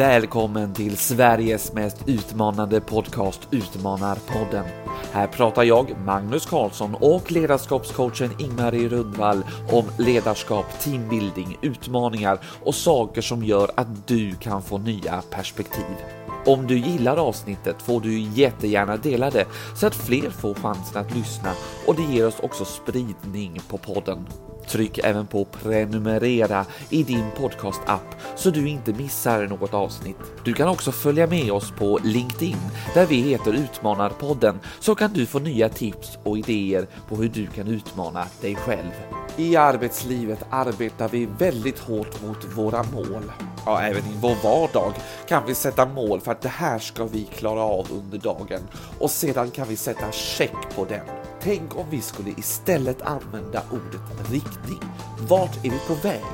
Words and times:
Välkommen 0.00 0.74
till 0.74 0.96
Sveriges 0.96 1.72
mest 1.72 2.08
utmanande 2.08 2.80
podcast 2.80 3.48
Utmanarpodden. 3.50 4.64
Här 5.12 5.26
pratar 5.26 5.64
jag, 5.64 5.96
Magnus 6.04 6.46
Karlsson 6.46 6.94
och 6.94 7.32
ledarskapscoachen 7.32 8.30
Ingmarie 8.38 8.88
Rundvall 8.88 9.42
om 9.72 9.84
ledarskap, 9.98 10.80
teambuilding, 10.80 11.58
utmaningar 11.62 12.38
och 12.64 12.74
saker 12.74 13.22
som 13.22 13.44
gör 13.44 13.70
att 13.74 14.06
du 14.08 14.34
kan 14.34 14.62
få 14.62 14.78
nya 14.78 15.22
perspektiv. 15.30 15.96
Om 16.46 16.66
du 16.66 16.78
gillar 16.78 17.16
avsnittet 17.16 17.82
får 17.82 18.00
du 18.00 18.18
jättegärna 18.20 18.96
dela 18.96 19.30
det 19.30 19.46
så 19.76 19.86
att 19.86 19.94
fler 19.94 20.30
får 20.30 20.54
chansen 20.54 21.00
att 21.00 21.14
lyssna 21.14 21.52
och 21.86 21.94
det 21.94 22.02
ger 22.02 22.26
oss 22.26 22.40
också 22.40 22.64
spridning 22.64 23.60
på 23.68 23.78
podden. 23.78 24.26
Tryck 24.70 24.98
även 24.98 25.26
på 25.26 25.44
prenumerera 25.44 26.66
i 26.90 27.02
din 27.02 27.24
podcastapp 27.36 28.14
så 28.36 28.50
du 28.50 28.68
inte 28.68 28.92
missar 28.92 29.46
något 29.46 29.74
avsnitt. 29.74 30.16
Du 30.44 30.52
kan 30.52 30.68
också 30.68 30.92
följa 30.92 31.26
med 31.26 31.52
oss 31.52 31.70
på 31.70 31.98
LinkedIn 32.04 32.56
där 32.94 33.06
vi 33.06 33.16
heter 33.16 33.52
Utmanarpodden 33.52 34.60
så 34.80 34.94
kan 34.94 35.12
du 35.12 35.26
få 35.26 35.38
nya 35.38 35.68
tips 35.68 36.18
och 36.22 36.38
idéer 36.38 36.86
på 37.08 37.16
hur 37.16 37.28
du 37.28 37.46
kan 37.46 37.68
utmana 37.68 38.26
dig 38.40 38.54
själv. 38.54 38.92
I 39.36 39.56
arbetslivet 39.56 40.44
arbetar 40.50 41.08
vi 41.08 41.28
väldigt 41.38 41.78
hårt 41.78 42.22
mot 42.22 42.44
våra 42.44 42.82
mål. 42.82 43.32
Ja, 43.66 43.80
även 43.80 44.02
i 44.02 44.16
vår 44.20 44.34
vardag 44.42 44.92
kan 45.28 45.46
vi 45.46 45.54
sätta 45.54 45.86
mål 45.86 46.20
för 46.20 46.32
att 46.32 46.42
det 46.42 46.48
här 46.48 46.78
ska 46.78 47.04
vi 47.04 47.24
klara 47.24 47.62
av 47.62 47.86
under 47.92 48.18
dagen 48.18 48.60
och 48.98 49.10
sedan 49.10 49.50
kan 49.50 49.68
vi 49.68 49.76
sätta 49.76 50.12
check 50.12 50.74
på 50.76 50.84
den. 50.84 51.06
Tänk 51.42 51.76
om 51.76 51.86
vi 51.90 52.00
skulle 52.00 52.30
istället 52.30 53.02
använda 53.02 53.62
ordet 53.70 54.30
riktning. 54.30 54.80
Vart 55.28 55.56
är 55.56 55.70
vi 55.70 55.78
på 55.86 55.94
väg? 55.94 56.24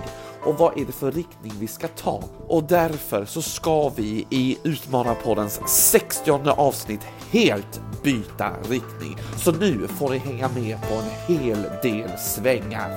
Och 0.45 0.59
vad 0.59 0.79
är 0.79 0.85
det 0.85 0.93
för 0.93 1.13
riktning 1.13 1.53
vi 1.61 1.67
ska 1.67 1.89
ta? 1.89 2.23
Och 2.49 2.63
därför 2.63 3.25
så 3.25 3.43
ska 3.43 3.89
vi 3.89 4.27
i 4.31 4.59
Utmanarpoddens 4.63 5.61
60 5.67 6.31
avsnitt 6.51 7.01
helt 7.31 7.81
byta 8.07 8.53
riktning. 8.69 9.17
Så 9.37 9.53
nu 9.53 9.89
får 9.89 10.11
ni 10.11 10.19
hänga 10.19 10.49
med 10.49 10.79
på 10.81 10.95
en 10.95 11.39
hel 11.39 11.63
del 11.83 12.19
svängar. 12.19 12.91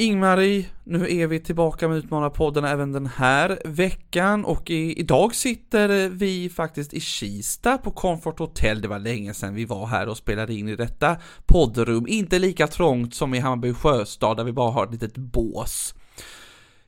Ingmarie, 0.00 0.66
nu 0.84 1.20
är 1.20 1.26
vi 1.26 1.40
tillbaka 1.40 1.88
med 1.88 1.98
Utmanarpodden 1.98 2.64
även 2.64 2.92
den 2.92 3.06
här 3.06 3.58
veckan 3.64 4.44
och 4.44 4.70
i, 4.70 5.00
idag 5.00 5.34
sitter 5.34 6.08
vi 6.08 6.50
faktiskt 6.50 6.94
i 6.94 7.00
Kista 7.00 7.78
på 7.78 7.90
Comfort 7.90 8.38
Hotel. 8.38 8.80
Det 8.82 8.88
var 8.88 8.98
länge 8.98 9.34
sedan 9.34 9.54
vi 9.54 9.64
var 9.64 9.86
här 9.86 10.08
och 10.08 10.16
spelade 10.16 10.54
in 10.54 10.68
i 10.68 10.76
detta 10.76 11.16
poddrum. 11.46 12.06
Inte 12.08 12.38
lika 12.38 12.66
trångt 12.66 13.14
som 13.14 13.34
i 13.34 13.38
Hammarby 13.38 13.74
Sjöstad 13.74 14.36
där 14.36 14.44
vi 14.44 14.52
bara 14.52 14.70
har 14.70 14.84
ett 14.84 14.92
litet 14.92 15.16
bås. 15.16 15.94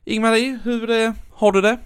Ingmarie, 0.04 0.58
hur 0.64 0.90
eh, 0.90 1.12
har 1.32 1.52
du 1.52 1.60
det? 1.60 1.78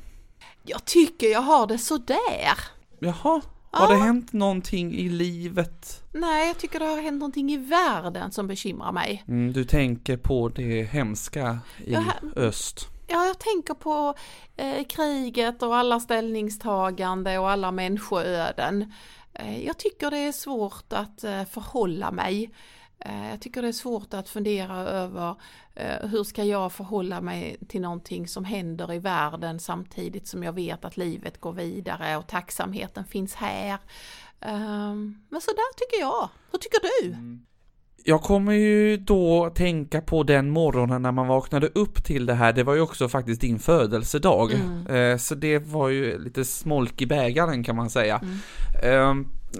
Jag 0.62 0.84
tycker 0.84 1.26
jag 1.26 1.42
har 1.42 1.66
det 1.66 1.78
sådär. 1.78 2.58
Jaha, 2.98 3.40
har 3.76 3.88
det 3.88 3.96
hänt 3.96 4.32
någonting 4.32 4.94
i 4.94 5.08
livet? 5.08 6.02
Nej, 6.12 6.46
jag 6.46 6.58
tycker 6.58 6.78
det 6.78 6.84
har 6.86 7.02
hänt 7.02 7.18
någonting 7.18 7.50
i 7.52 7.56
världen 7.56 8.32
som 8.32 8.46
bekymrar 8.46 8.92
mig. 8.92 9.24
Mm, 9.28 9.52
du 9.52 9.64
tänker 9.64 10.16
på 10.16 10.48
det 10.48 10.82
hemska 10.82 11.58
i 11.84 11.92
Ja, 11.92 12.02
öst? 12.36 12.88
Ja, 13.08 13.24
jag 13.26 13.38
tänker 13.38 13.74
på 13.74 14.14
eh, 14.56 14.84
kriget 14.84 15.62
och 15.62 15.76
alla 15.76 16.00
ställningstagande 16.00 17.38
och 17.38 17.50
alla 17.50 17.70
människoöden. 17.70 18.92
Eh, 19.34 19.64
jag 19.66 19.78
tycker 19.78 20.10
det 20.10 20.18
är 20.18 20.32
svårt 20.32 20.92
att 20.92 21.24
eh, 21.24 21.44
förhålla 21.44 22.10
mig. 22.10 22.50
Eh, 23.04 23.30
jag 23.30 23.40
tycker 23.40 23.62
det 23.62 23.68
är 23.68 23.72
svårt 23.72 24.14
att 24.14 24.28
fundera 24.28 24.76
över 24.76 25.34
eh, 25.74 26.08
hur 26.08 26.24
ska 26.24 26.44
jag 26.44 26.72
förhålla 26.72 27.20
mig 27.20 27.56
till 27.68 27.80
någonting 27.80 28.28
som 28.28 28.44
händer 28.44 28.92
i 28.92 28.98
världen 28.98 29.58
samtidigt 29.60 30.26
som 30.28 30.42
jag 30.42 30.52
vet 30.52 30.84
att 30.84 30.96
livet 30.96 31.40
går 31.40 31.52
vidare 31.52 32.16
och 32.16 32.26
tacksamheten 32.26 33.04
finns 33.04 33.34
här. 33.34 33.78
Ehm, 34.40 35.18
Men 35.28 35.40
så 35.40 35.50
där 35.50 35.74
tycker 35.76 36.00
jag. 36.00 36.28
Hur 36.52 36.58
tycker 36.58 36.78
du? 37.02 37.16
Jag 38.08 38.22
kommer 38.22 38.52
ju 38.52 38.96
då 38.96 39.50
tänka 39.50 40.00
på 40.00 40.22
den 40.22 40.50
morgonen 40.50 41.02
när 41.02 41.12
man 41.12 41.26
vaknade 41.26 41.66
upp 41.74 42.04
till 42.04 42.26
det 42.26 42.34
här, 42.34 42.52
det 42.52 42.62
var 42.62 42.74
ju 42.74 42.80
också 42.80 43.08
faktiskt 43.08 43.40
din 43.40 43.58
födelsedag. 43.58 44.52
Eh, 44.88 45.16
Så 45.16 45.34
det 45.34 45.58
var 45.58 45.88
ju 45.88 46.18
lite 46.18 46.44
smolk 46.44 47.02
i 47.02 47.06
bägaren 47.06 47.64
kan 47.64 47.76
man 47.76 47.90
säga. 47.90 48.20
Eh, 48.82 49.14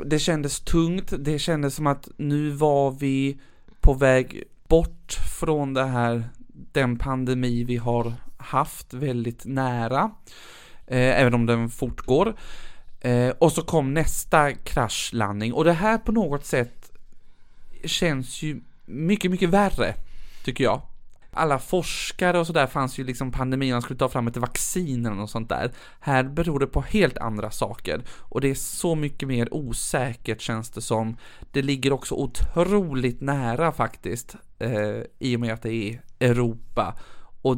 det 0.05 0.19
kändes 0.19 0.61
tungt, 0.61 1.13
det 1.19 1.39
kändes 1.39 1.75
som 1.75 1.87
att 1.87 2.09
nu 2.17 2.51
var 2.51 2.91
vi 2.91 3.41
på 3.81 3.95
väg 3.95 4.43
bort 4.69 5.17
från 5.41 5.75
det 5.75 5.85
här, 5.85 6.29
den 6.73 6.99
pandemi 6.99 7.65
vi 7.65 7.77
har 7.77 8.13
haft 8.37 8.95
väldigt 8.95 9.45
nära. 9.45 10.11
Eh, 10.87 11.21
Även 11.21 11.35
om 11.35 11.47
den 11.47 11.71
fortgår. 11.71 12.37
Eh, 13.01 13.29
Och 13.29 13.53
så 13.53 13.63
kom 13.63 13.95
nästa 13.95 14.53
kraschlandning 14.53 15.53
och 15.53 15.65
det 15.65 15.73
här 15.73 15.99
på 15.99 16.13
något 16.13 16.45
sätt 16.47 16.93
känns 17.85 18.43
ju 18.43 18.61
mycket, 18.87 19.31
mycket 19.31 19.49
värre, 19.49 19.95
tycker 20.45 20.65
jag. 20.65 20.83
Alla 21.37 21.59
forskare 21.59 22.39
och 22.39 22.47
sådär 22.47 22.67
fanns 22.67 22.99
ju 22.99 23.05
liksom 23.05 23.33
pandemin, 23.33 23.73
man 23.73 23.83
skulle 23.83 23.99
ta 23.99 24.09
fram 24.09 24.27
ett 24.27 24.37
vaccin 24.37 25.07
eller 25.07 25.17
något 25.17 25.31
sånt 25.31 25.49
där. 25.49 25.73
Här 26.01 26.25
beror 26.25 26.59
det 26.59 26.67
på 26.67 26.81
helt 26.81 27.19
andra 27.19 27.51
saker. 27.51 28.05
Och 28.09 28.41
det 28.41 28.51
är 28.51 28.55
så 28.55 28.95
mycket 28.95 29.29
mer 29.29 29.55
osäkert 29.55 30.41
känns 30.41 30.71
det 30.71 30.81
som. 30.81 31.17
Det 31.53 31.63
ligger 31.63 31.93
också 31.93 32.15
otroligt 32.15 33.21
nära 33.21 33.73
faktiskt, 33.73 34.37
eh, 34.59 35.01
i 35.19 35.37
och 35.37 35.41
med 35.41 35.55
att 35.55 35.63
det 35.63 35.73
är 35.75 36.03
Europa. 36.21 36.95
Och 37.43 37.57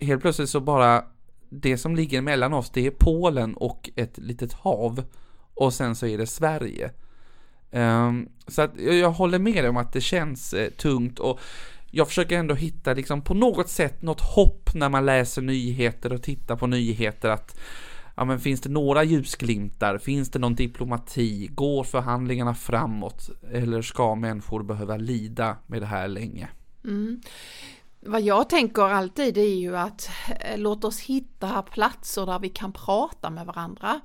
helt 0.00 0.22
plötsligt 0.22 0.50
så 0.50 0.60
bara, 0.60 1.04
det 1.50 1.78
som 1.78 1.96
ligger 1.96 2.20
mellan 2.20 2.52
oss, 2.52 2.70
det 2.70 2.86
är 2.86 2.90
Polen 2.90 3.54
och 3.54 3.90
ett 3.96 4.18
litet 4.18 4.52
hav. 4.52 5.04
Och 5.54 5.74
sen 5.74 5.96
så 5.96 6.06
är 6.06 6.18
det 6.18 6.26
Sverige. 6.26 6.90
Um, 7.70 8.28
så 8.46 8.62
att 8.62 8.70
jag, 8.78 8.94
jag 8.94 9.10
håller 9.10 9.38
med 9.38 9.64
dig 9.64 9.68
om 9.68 9.76
att 9.76 9.92
det 9.92 10.00
känns 10.00 10.52
eh, 10.52 10.70
tungt 10.70 11.18
och 11.18 11.40
jag 11.94 12.08
försöker 12.08 12.38
ändå 12.38 12.54
hitta 12.54 12.94
liksom 12.94 13.22
på 13.22 13.34
något 13.34 13.68
sätt 13.68 14.02
något 14.02 14.20
hopp 14.20 14.74
när 14.74 14.88
man 14.88 15.06
läser 15.06 15.42
nyheter 15.42 16.12
och 16.12 16.22
tittar 16.22 16.56
på 16.56 16.66
nyheter 16.66 17.28
att 17.28 17.58
ja 18.16 18.24
men 18.24 18.40
finns 18.40 18.60
det 18.60 18.68
några 18.68 19.04
ljusglimtar? 19.04 19.98
Finns 19.98 20.30
det 20.30 20.38
någon 20.38 20.54
diplomati? 20.54 21.46
Går 21.46 21.84
förhandlingarna 21.84 22.54
framåt? 22.54 23.30
Eller 23.52 23.82
ska 23.82 24.14
människor 24.14 24.62
behöva 24.62 24.96
lida 24.96 25.56
med 25.66 25.82
det 25.82 25.86
här 25.86 26.08
länge? 26.08 26.48
Mm. 26.84 27.20
Vad 28.00 28.22
jag 28.22 28.48
tänker 28.48 28.82
alltid 28.82 29.38
är 29.38 29.54
ju 29.54 29.76
att 29.76 30.10
eh, 30.40 30.58
låt 30.58 30.84
oss 30.84 31.00
hitta 31.00 31.62
platser 31.62 32.26
där 32.26 32.38
vi 32.38 32.48
kan 32.48 32.72
prata 32.72 33.30
med 33.30 33.46
varandra. 33.46 34.00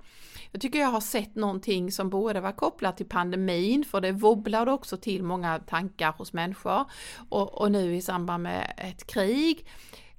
Jag 0.52 0.62
tycker 0.62 0.80
jag 0.80 0.88
har 0.88 1.02
sett 1.02 1.36
någonting 1.36 1.92
som 1.92 2.10
både 2.10 2.42
var 2.42 2.52
kopplat 2.52 2.98
till 2.98 3.06
pandemin, 3.06 3.86
för 3.86 4.02
det 4.02 4.12
wobblade 4.12 4.72
också 4.72 4.98
till 4.98 5.24
många 5.24 5.60
tankar 5.60 6.12
hos 6.12 6.34
människor, 6.34 6.86
och, 7.30 7.62
och 7.62 7.72
nu 7.72 7.96
i 7.96 8.02
samband 8.02 8.44
med 8.44 8.74
ett 8.78 9.08
krig, 9.08 9.68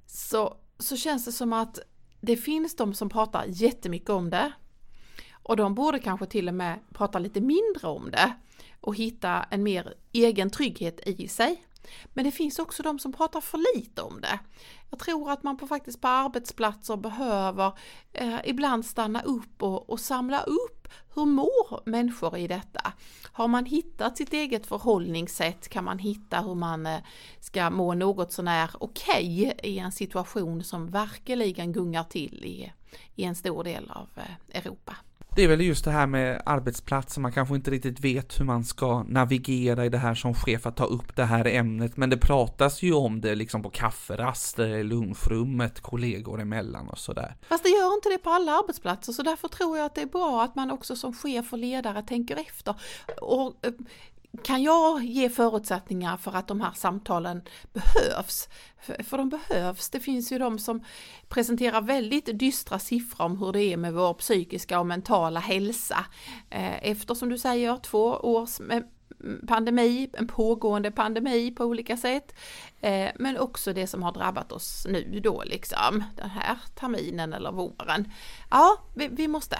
så, 0.07 0.57
så 0.79 0.97
känns 0.97 1.25
det 1.25 1.31
som 1.31 1.53
att 1.53 1.79
det 2.21 2.37
finns 2.37 2.75
de 2.75 2.93
som 2.93 3.09
pratar 3.09 3.45
jättemycket 3.47 4.09
om 4.09 4.29
det, 4.29 4.51
och 5.31 5.57
de 5.57 5.75
borde 5.75 5.99
kanske 5.99 6.25
till 6.25 6.47
och 6.47 6.53
med 6.53 6.79
prata 6.93 7.19
lite 7.19 7.41
mindre 7.41 7.87
om 7.87 8.11
det 8.11 8.33
och 8.81 8.95
hitta 8.95 9.45
en 9.49 9.63
mer 9.63 9.93
egen 10.11 10.49
trygghet 10.49 11.07
i 11.07 11.27
sig. 11.27 11.63
Men 12.13 12.25
det 12.25 12.31
finns 12.31 12.59
också 12.59 12.83
de 12.83 12.99
som 12.99 13.13
pratar 13.13 13.41
för 13.41 13.75
lite 13.75 14.01
om 14.01 14.21
det. 14.21 14.39
Jag 14.89 14.99
tror 14.99 15.31
att 15.31 15.43
man 15.43 15.57
på, 15.57 15.67
faktiskt 15.67 16.01
på 16.01 16.07
arbetsplatser 16.07 16.97
behöver 16.97 17.73
eh, 18.13 18.37
ibland 18.45 18.85
stanna 18.85 19.21
upp 19.21 19.63
och, 19.63 19.89
och 19.89 19.99
samla 19.99 20.41
upp 20.41 20.79
hur 21.15 21.25
mår 21.25 21.89
människor 21.89 22.37
i 22.37 22.47
detta? 22.47 22.93
Har 23.31 23.47
man 23.47 23.65
hittat 23.65 24.17
sitt 24.17 24.33
eget 24.33 24.67
förhållningssätt 24.67 25.69
kan 25.69 25.83
man 25.83 25.99
hitta 25.99 26.41
hur 26.41 26.55
man 26.55 26.85
eh, 26.85 26.99
ska 27.39 27.69
må 27.69 27.93
något 27.93 28.31
sånär 28.31 28.69
okej 28.73 29.53
i 29.63 29.79
en 29.79 29.91
situation 29.91 30.63
som 30.63 30.87
verkligen 30.87 31.73
gungar 31.73 32.03
till 32.03 32.45
i, 32.45 32.73
i 33.15 33.23
en 33.23 33.35
stor 33.35 33.63
del 33.63 33.89
av 33.89 34.09
eh, 34.15 34.59
Europa. 34.59 34.95
Det 35.35 35.43
är 35.43 35.47
väl 35.47 35.61
just 35.61 35.85
det 35.85 35.91
här 35.91 36.07
med 36.07 36.41
arbetsplatser, 36.45 37.21
man 37.21 37.31
kanske 37.31 37.55
inte 37.55 37.71
riktigt 37.71 37.99
vet 37.99 38.39
hur 38.39 38.45
man 38.45 38.63
ska 38.63 39.03
navigera 39.03 39.85
i 39.85 39.89
det 39.89 39.97
här 39.97 40.15
som 40.15 40.33
chef 40.33 40.65
att 40.65 40.77
ta 40.77 40.85
upp 40.85 41.15
det 41.15 41.23
här 41.23 41.47
ämnet, 41.47 41.97
men 41.97 42.09
det 42.09 42.17
pratas 42.17 42.81
ju 42.81 42.93
om 42.93 43.21
det 43.21 43.35
liksom 43.35 43.63
på 43.63 43.69
kafferaster, 43.69 44.67
i 44.67 44.83
lunchrummet, 44.83 45.79
kollegor 45.79 46.41
emellan 46.41 46.89
och 46.89 46.97
sådär. 46.97 47.35
Fast 47.41 47.63
det 47.63 47.69
gör 47.69 47.93
inte 47.93 48.09
det 48.09 48.17
på 48.17 48.29
alla 48.29 48.51
arbetsplatser 48.51 49.13
så 49.13 49.23
därför 49.23 49.47
tror 49.47 49.77
jag 49.77 49.85
att 49.85 49.95
det 49.95 50.01
är 50.01 50.05
bra 50.05 50.43
att 50.43 50.55
man 50.55 50.71
också 50.71 50.95
som 50.95 51.13
chef 51.13 51.53
och 51.53 51.59
ledare 51.59 52.03
tänker 52.03 52.35
efter 52.35 52.75
och 53.21 53.55
eh, 53.61 53.71
kan 54.43 54.63
jag 54.63 55.03
ge 55.03 55.29
förutsättningar 55.29 56.17
för 56.17 56.35
att 56.35 56.47
de 56.47 56.61
här 56.61 56.71
samtalen 56.71 57.41
behövs? 57.73 58.49
För, 58.81 59.03
för 59.03 59.17
de 59.17 59.29
behövs. 59.29 59.89
Det 59.89 59.99
finns 59.99 60.31
ju 60.31 60.37
de 60.37 60.59
som 60.59 60.83
presenterar 61.27 61.81
väldigt 61.81 62.39
dystra 62.39 62.79
siffror 62.79 63.25
om 63.25 63.37
hur 63.37 63.51
det 63.51 63.63
är 63.63 63.77
med 63.77 63.93
vår 63.93 64.13
psykiska 64.13 64.79
och 64.79 64.87
mentala 64.87 65.39
hälsa. 65.39 66.05
Eh, 66.49 66.89
Efter 66.89 67.13
som 67.13 67.29
du 67.29 67.37
säger 67.37 67.77
två 67.77 68.05
års 68.05 68.59
pandemi, 69.47 70.09
en 70.13 70.27
pågående 70.27 70.91
pandemi 70.91 71.51
på 71.51 71.65
olika 71.65 71.97
sätt. 71.97 72.35
Eh, 72.81 73.09
men 73.15 73.37
också 73.37 73.73
det 73.73 73.87
som 73.87 74.03
har 74.03 74.11
drabbat 74.11 74.51
oss 74.51 74.85
nu 74.89 75.19
då 75.23 75.43
liksom, 75.45 76.03
den 76.15 76.29
här 76.29 76.57
terminen 76.75 77.33
eller 77.33 77.51
våren. 77.51 78.11
Ja, 78.51 78.77
vi, 78.95 79.07
vi 79.07 79.27
måste 79.27 79.59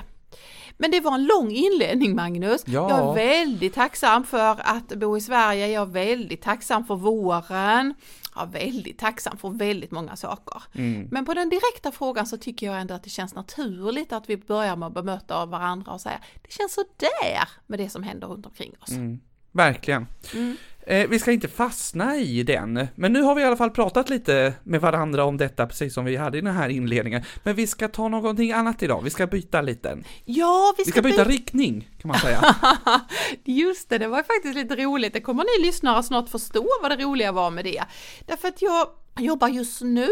men 0.78 0.92
det 0.92 1.00
var 1.00 1.14
en 1.14 1.26
lång 1.26 1.52
inledning 1.52 2.16
Magnus. 2.16 2.64
Ja. 2.66 2.90
Jag 2.90 3.10
är 3.10 3.14
väldigt 3.14 3.74
tacksam 3.74 4.26
för 4.26 4.60
att 4.64 4.88
bo 4.88 5.18
i 5.18 5.22
Sverige. 5.22 5.68
Jag 5.68 5.81
är 5.81 5.92
väldigt 5.92 6.42
tacksam 6.42 6.86
för 6.86 6.96
våren. 6.96 7.94
Jag 8.36 8.44
är 8.44 8.52
väldigt 8.52 9.00
tacksam 9.00 9.38
för 9.38 9.50
väldigt 9.50 9.92
många 9.92 10.16
saker. 10.16 10.64
Mm. 10.76 11.08
Men 11.12 11.26
på 11.26 11.34
den 11.34 11.50
direkta 11.50 11.92
frågan 11.92 12.28
så 12.28 12.38
tycker 12.38 12.66
jag 12.66 12.81
ändå 12.81 12.94
att 12.94 13.04
det 13.04 13.10
känns 13.10 13.36
naturligt 13.36 14.14
att 14.14 14.30
vi 14.30 14.38
börjar 14.38 14.76
med 14.76 14.88
att 14.88 14.94
bemöta 14.94 15.46
varandra 15.46 15.92
och 15.92 16.02
säga 16.02 16.20
det 16.42 16.52
känns 16.52 16.74
så 16.74 16.84
där 16.98 17.50
med 17.68 17.80
det 17.80 17.90
som 17.90 18.04
händer 18.04 18.28
runt 18.28 18.46
omkring 18.46 18.74
oss. 18.81 18.92
Mm. 18.92 19.20
Verkligen. 19.51 20.07
Mm. 20.34 20.57
Eh, 20.90 21.07
vi 21.07 21.19
ska 21.19 21.31
inte 21.31 21.48
fastna 21.48 22.16
i 22.16 22.44
den, 22.44 22.88
men 22.96 23.13
nu 23.13 23.22
har 23.22 23.36
vi 23.36 23.42
i 23.42 23.46
alla 23.46 23.57
fall 23.57 23.69
pratat 23.69 24.10
lite 24.10 24.54
med 24.63 24.81
varandra 24.81 25.24
om 25.24 25.38
detta, 25.38 25.68
precis 25.68 25.94
som 25.94 26.06
vi 26.06 26.16
hade 26.16 26.38
i 26.38 26.42
den 26.42 26.56
här 26.56 26.69
inledningen. 26.69 27.24
Men 27.44 27.56
vi 27.56 27.68
ska 27.68 27.88
ta 27.88 28.07
någonting 28.07 28.51
annat 28.51 28.84
idag, 28.84 29.01
vi 29.04 29.10
ska 29.10 29.28
byta 29.28 29.62
lite. 29.62 29.98
Ja, 30.25 30.74
vi 30.78 30.84
ska, 30.84 30.90
vi 30.90 30.92
ska 30.92 31.01
byta 31.01 31.25
by 31.25 31.31
riktning, 31.31 31.90
kan 32.01 32.07
man 32.07 32.19
säga. 32.19 32.56
Just 33.44 33.90
det, 33.90 33.98
det 33.98 34.07
var 34.07 34.18
faktiskt 34.18 34.56
lite 34.56 34.75
roligt. 34.75 35.13
Det 35.13 35.22
kommer 35.22 35.44
ni 35.44 35.66
lyssnare 35.66 36.04
snart 36.04 36.30
förstå 36.30 36.68
vad 36.81 36.92
det 36.92 37.04
roliga 37.04 37.31
var 37.31 37.52
med 37.52 37.66
det. 37.66 37.84
Därför 38.25 38.48
att 38.48 38.62
jag 38.62 38.88
jobbar 39.19 39.48
just 39.48 39.81
nu 39.81 40.10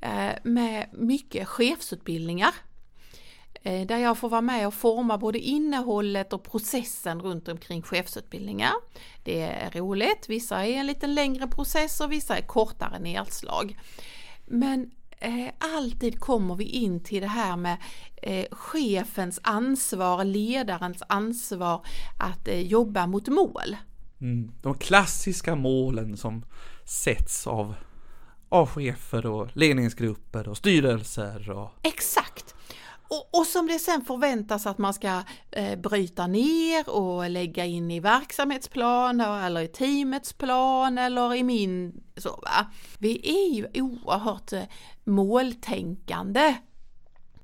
eh, 0.00 0.32
med 0.42 0.86
mycket 0.92 1.48
chefsutbildningar 1.48 2.54
där 3.62 3.98
jag 3.98 4.18
får 4.18 4.28
vara 4.28 4.40
med 4.40 4.66
och 4.66 4.74
forma 4.74 5.18
både 5.18 5.38
innehållet 5.38 6.32
och 6.32 6.44
processen 6.44 7.20
runt 7.20 7.48
omkring 7.48 7.82
chefsutbildningar. 7.82 8.72
Det 9.24 9.40
är 9.42 9.70
roligt, 9.70 10.28
vissa 10.28 10.66
är 10.66 10.72
en 10.72 10.86
lite 10.86 11.06
längre 11.06 11.46
process 11.46 12.00
och 12.00 12.12
vissa 12.12 12.36
är 12.38 12.42
kortare 12.42 12.98
nedslag. 12.98 13.78
Men 14.46 14.90
eh, 15.18 15.48
alltid 15.58 16.20
kommer 16.20 16.54
vi 16.54 16.64
in 16.64 17.00
till 17.00 17.20
det 17.20 17.28
här 17.28 17.56
med 17.56 17.76
eh, 18.22 18.46
chefens 18.50 19.40
ansvar, 19.42 20.24
ledarens 20.24 21.02
ansvar 21.06 21.86
att 22.18 22.48
eh, 22.48 22.60
jobba 22.60 23.06
mot 23.06 23.28
mål. 23.28 23.76
Mm, 24.20 24.50
de 24.62 24.74
klassiska 24.74 25.54
målen 25.54 26.16
som 26.16 26.44
sätts 26.84 27.46
av, 27.46 27.74
av 28.48 28.66
chefer 28.66 29.26
och 29.26 29.48
ledningsgrupper 29.56 30.48
och 30.48 30.56
styrelser. 30.56 31.50
Och... 31.50 31.70
Exakt! 31.82 32.54
Och, 33.12 33.40
och, 33.40 33.46
som 33.46 33.66
det 33.66 33.78
sen 33.78 34.04
förväntas 34.04 34.66
att 34.66 34.78
man 34.78 34.94
ska 34.94 35.22
eh, 35.50 35.78
bryta 35.78 36.26
ner 36.26 36.88
och 36.88 37.30
lägga 37.30 37.64
in 37.64 37.90
i 37.90 38.00
verksamhetsplaner 38.00 39.46
eller 39.46 39.60
i 39.60 39.68
teamets 39.68 40.32
plan 40.32 40.98
eller 40.98 41.34
i 41.34 41.42
min 41.42 42.02
så 42.16 42.28
va. 42.30 42.66
Vi 42.98 43.20
är 43.24 43.54
ju 43.54 43.82
oerhört 43.82 44.52
eh, 44.52 44.62
måltänkande. 45.04 46.54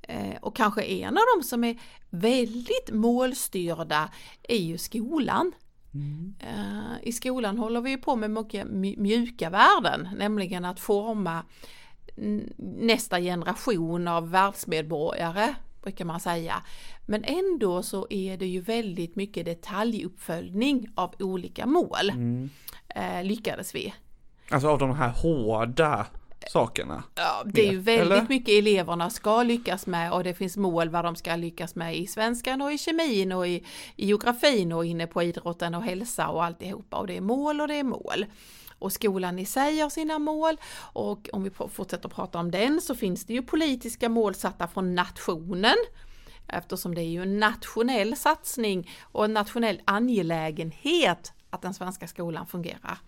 Eh, 0.03 0.37
och 0.41 0.57
kanske 0.57 0.83
en 0.83 1.09
av 1.09 1.23
dem 1.37 1.43
som 1.43 1.65
är 1.65 1.79
väldigt 2.11 2.91
målstyrda 2.93 4.09
är 4.43 4.59
ju 4.59 4.79
skolan. 4.79 5.53
Mm. 5.95 6.35
Eh, 6.41 7.09
I 7.09 7.13
skolan 7.13 7.59
håller 7.59 7.81
vi 7.81 7.97
på 7.97 8.17
med 8.17 8.31
mycket 8.31 8.67
mjuka 8.99 9.51
värden, 9.51 10.09
nämligen 10.17 10.65
att 10.65 10.81
forma 10.81 11.45
nästa 12.57 13.21
generation 13.21 14.09
av 14.09 14.31
världsmedborgare 14.31 15.55
brukar 15.83 16.05
man 16.05 16.21
säga. 16.21 16.63
Men 17.07 17.25
ändå 17.25 17.83
så 17.83 18.07
är 18.11 18.37
det 18.37 18.47
ju 18.47 18.61
väldigt 18.61 19.17
mycket 19.17 19.45
detaljuppföljning 19.45 20.89
av 20.95 21.15
olika 21.19 21.67
mål. 21.67 22.11
Mm. 22.11 22.51
Eh, 22.89 23.25
lyckades 23.25 23.75
vi. 23.75 23.95
Alltså 24.51 24.69
av 24.69 24.79
de 24.79 24.95
här 24.95 25.09
hårda 25.09 26.07
sakerna? 26.53 27.03
Ja, 27.15 27.43
det 27.45 27.69
är 27.69 27.73
ju 27.73 27.79
väldigt 27.79 28.19
eller? 28.19 28.27
mycket 28.29 28.55
eleverna 28.55 29.11
ska 29.11 29.43
lyckas 29.43 29.87
med 29.87 30.13
och 30.13 30.25
det 30.25 30.35
finns 30.35 30.57
mål 30.57 30.89
vad 30.89 31.05
de 31.05 31.17
ska 31.17 31.37
lyckas 31.37 31.75
med 31.75 31.97
i 31.97 32.07
svenskan 32.07 32.63
och 32.63 32.73
i 32.73 32.79
kemin 32.79 33.33
och 33.33 33.47
i, 33.47 33.65
i 33.97 34.07
geografin 34.07 34.73
och 34.73 34.85
inne 34.85 35.07
på 35.07 35.23
idrotten 35.23 35.75
och 35.75 35.83
hälsa 35.83 36.29
och 36.29 36.45
alltihopa 36.45 36.97
och 36.97 37.07
det 37.07 37.17
är 37.17 37.21
mål 37.21 37.61
och 37.61 37.69
det 37.69 37.75
är 37.75 37.85
mål 37.85 38.27
och 38.79 38.93
skolan 38.93 39.39
i 39.39 39.45
sig 39.45 39.81
har 39.81 39.91
sina 39.91 40.19
mål 40.19 40.57
och 40.93 41.29
om 41.33 41.43
vi 41.43 41.51
fortsätter 41.51 42.09
prata 42.09 42.39
om 42.39 42.51
den 42.51 42.81
så 42.81 42.95
finns 42.95 43.25
det 43.25 43.33
ju 43.33 43.43
politiska 43.43 44.09
mål 44.09 44.35
satta 44.35 44.69
från 44.69 44.95
nationen 44.95 45.77
eftersom 46.47 46.95
det 46.95 47.01
är 47.01 47.11
ju 47.11 47.23
en 47.23 47.39
nationell 47.41 48.17
satsning 48.17 48.91
och 49.03 49.25
en 49.25 49.35
nationell 49.35 49.81
angelägenhet 49.85 51.33
att 51.51 51.63
den 51.63 51.75
svenska 51.75 52.09
skolan 52.09 52.47
fungerar. 52.47 52.99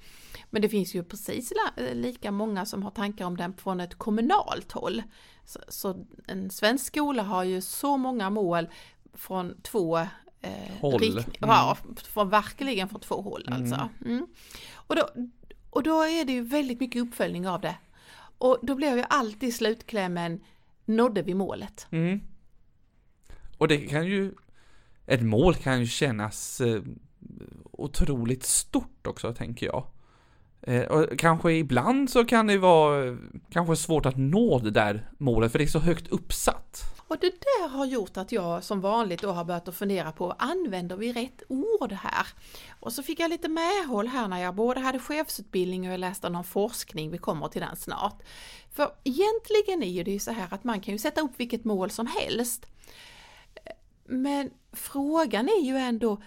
Men 0.51 0.63
det 0.63 0.69
finns 0.69 0.95
ju 0.95 1.05
precis 1.05 1.53
lika 1.93 2.31
många 2.31 2.67
som 2.67 2.83
har 2.83 2.91
tankar 2.91 3.25
om 3.25 3.37
den 3.37 3.55
från 3.55 3.81
ett 3.81 3.95
kommunalt 3.99 4.73
håll. 4.73 5.03
Så, 5.45 5.61
så 5.69 6.07
en 6.27 6.51
svensk 6.51 6.87
skola 6.87 7.23
har 7.23 7.45
ju 7.45 7.61
så 7.61 7.97
många 7.97 8.31
mål 8.31 8.69
från 9.15 9.61
två 9.63 9.99
eh, 10.41 10.81
håll. 10.81 11.01
Riktning, 11.01 11.39
mm. 11.43 11.51
ja, 11.51 11.77
från, 11.97 12.29
verkligen 12.29 12.89
från 12.89 13.01
två 13.01 13.21
håll 13.21 13.49
alltså. 13.53 13.89
Mm. 14.05 14.27
Och 14.75 14.97
då, 14.97 15.09
och 15.71 15.83
då 15.83 16.03
är 16.03 16.25
det 16.25 16.33
ju 16.33 16.43
väldigt 16.43 16.81
mycket 16.81 17.03
uppföljning 17.03 17.49
av 17.49 17.61
det. 17.61 17.77
Och 18.39 18.59
då 18.63 18.75
blir 18.75 18.97
ju 18.97 19.05
alltid 19.09 19.55
slutklämmen, 19.55 20.41
nådde 20.85 21.23
vi 21.23 21.35
målet? 21.35 21.87
Mm. 21.91 22.21
Och 23.59 23.69
det 23.69 23.79
kan 23.79 24.07
ju, 24.07 24.35
ett 25.07 25.23
mål 25.23 25.55
kan 25.55 25.81
ju 25.81 25.87
kännas 25.87 26.61
eh, 26.61 26.83
otroligt 27.73 28.45
stort 28.45 29.07
också, 29.07 29.35
tänker 29.35 29.67
jag. 29.67 29.87
Eh, 30.63 30.83
och 30.83 31.19
kanske 31.19 31.53
ibland 31.53 32.11
så 32.11 32.25
kan 32.25 32.47
det 32.47 32.59
vara 32.59 33.07
eh, 33.07 33.15
kanske 33.51 33.77
svårt 33.77 34.07
att 34.07 34.17
nå 34.17 34.59
det 34.59 34.71
där 34.71 35.11
målet, 35.19 35.53
för 35.53 35.59
det 35.59 35.65
är 35.65 35.69
så 35.69 35.79
högt 35.79 36.09
uppsatt. 36.09 37.00
Och 37.11 37.19
det 37.21 37.31
där 37.41 37.69
har 37.69 37.87
gjort 37.87 38.17
att 38.17 38.33
jag 38.33 38.65
som 38.65 38.81
vanligt 38.81 39.23
då 39.23 39.31
har 39.31 39.45
börjat 39.45 39.69
att 39.69 39.77
fundera 39.77 40.13
på, 40.13 40.33
använder 40.33 40.97
vi 40.97 41.13
rätt 41.13 41.43
ord 41.49 41.93
här? 41.93 42.27
Och 42.81 42.93
så 42.93 43.03
fick 43.03 43.21
jag 43.21 43.31
lite 43.31 43.49
medhåll 43.49 44.07
här 44.07 44.29
när 44.29 44.39
jag 44.39 44.55
både 44.55 44.81
hade 44.81 44.99
chefsutbildning 44.99 45.87
och 45.87 45.93
jag 45.93 46.01
läste 46.01 46.29
någon 46.29 46.45
forskning, 46.45 47.11
vi 47.11 47.19
kommer 47.19 47.49
till 47.49 47.61
den 47.61 47.77
snart. 47.77 48.23
För 48.73 48.93
egentligen 49.05 49.83
är 49.83 50.05
det 50.05 50.11
ju 50.11 50.19
så 50.19 50.31
här 50.31 50.55
att 50.55 50.65
man 50.65 50.81
kan 50.81 50.93
ju 50.93 50.99
sätta 50.99 51.21
upp 51.21 51.33
vilket 51.37 51.65
mål 51.65 51.91
som 51.91 52.07
helst. 52.07 52.67
Men 54.05 54.51
frågan 54.73 55.49
är 55.49 55.65
ju 55.65 55.77
ändå, 55.77 56.23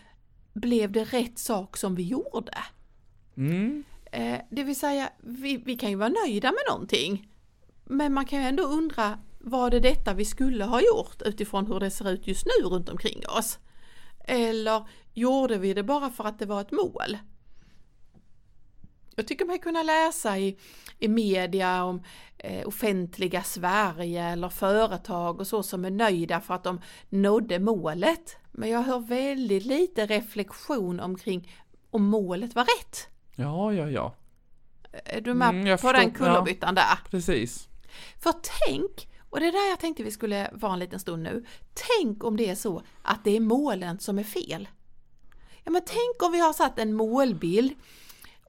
blev 0.54 0.92
det 0.92 1.04
rätt 1.04 1.40
sak 1.40 1.78
som 1.78 1.96
vi 1.96 2.04
gjorde? 2.04 2.58
Mm. 3.38 3.84
Eh, 4.12 4.40
det 4.50 4.63
vill 4.63 4.80
säga, 4.80 5.10
vi, 5.18 5.58
vi 5.58 5.75
kan 5.75 5.90
ju 5.90 5.96
vara 5.96 6.13
nöjda 6.25 6.52
med 6.52 6.63
någonting. 6.70 7.30
Men 7.86 8.13
man 8.13 8.25
kan 8.25 8.40
ju 8.40 8.46
ändå 8.46 8.63
undra, 8.63 9.20
var 9.44 9.70
det 9.70 9.80
detta 9.80 10.14
vi 10.14 10.26
skulle 10.26 10.66
ha 10.66 10.82
gjort 10.82 11.22
utifrån 11.22 11.68
hur 11.68 11.80
det 11.80 11.92
ser 11.92 12.10
ut 12.10 12.28
just 12.28 12.46
nu 12.46 12.70
runt 12.70 12.90
omkring 12.90 13.24
oss? 13.28 13.60
Eller 14.26 14.88
gjorde 15.14 15.58
vi 15.58 15.74
det 15.74 15.84
bara 15.84 16.10
för 16.10 16.24
att 16.24 16.40
det 16.40 16.46
var 16.46 16.62
ett 16.62 16.72
mål? 16.72 17.18
Jag 19.16 19.28
tycker 19.28 19.46
mig 19.46 19.60
kunna 19.60 19.84
läsa 19.84 20.38
i, 20.38 20.58
i 21.00 21.08
media 21.08 21.84
om 21.84 22.04
eh, 22.38 22.68
offentliga 22.68 23.44
Sverige 23.44 24.24
eller 24.24 24.50
företag 24.50 25.40
och 25.40 25.48
så 25.48 25.64
som 25.64 25.86
är 25.86 25.92
nöjda 25.92 26.42
för 26.42 26.54
att 26.54 26.64
de 26.64 26.82
nådde 27.10 27.60
målet. 27.60 28.38
Men 28.52 28.70
jag 28.70 28.82
hör 28.82 29.00
väldigt 29.00 29.66
lite 29.66 30.06
reflektion 30.06 31.00
omkring 31.00 31.52
om 31.90 32.04
målet 32.04 32.56
var 32.56 32.64
rätt. 32.64 33.08
Ja, 33.36 33.74
ja, 33.74 33.90
ja. 33.90 34.16
Är 35.06 35.22
du 35.22 35.34
med 35.34 35.50
mm, 35.50 35.64
på 35.64 35.78
förstår, 35.78 35.94
den 35.94 36.12
kullerbyttan 36.12 36.76
ja, 36.76 36.82
där? 36.82 37.10
Precis. 37.12 37.68
För 38.20 38.34
tänk 38.66 39.08
och 39.34 39.40
det 39.40 39.48
är 39.48 39.52
där 39.52 39.70
jag 39.70 39.80
tänkte 39.80 40.04
vi 40.04 40.12
skulle 40.12 40.50
vara 40.54 40.74
en 40.74 40.80
liten 40.80 41.00
stund 41.00 41.24
nu. 41.24 41.46
Tänk 41.98 42.24
om 42.24 42.38
det 42.38 42.50
är 42.50 42.56
så 42.56 42.82
att 43.02 43.24
det 43.24 43.36
är 43.36 43.40
målen 43.40 44.00
som 44.00 44.20
är 44.20 44.24
fel. 44.24 44.68
Ja 45.63 45.72
men 45.72 45.82
tänk 45.86 46.24
om 46.24 46.32
vi 46.32 46.40
har 46.40 46.54
satt 46.54 46.80
en 46.80 46.94
målbild 46.94 47.74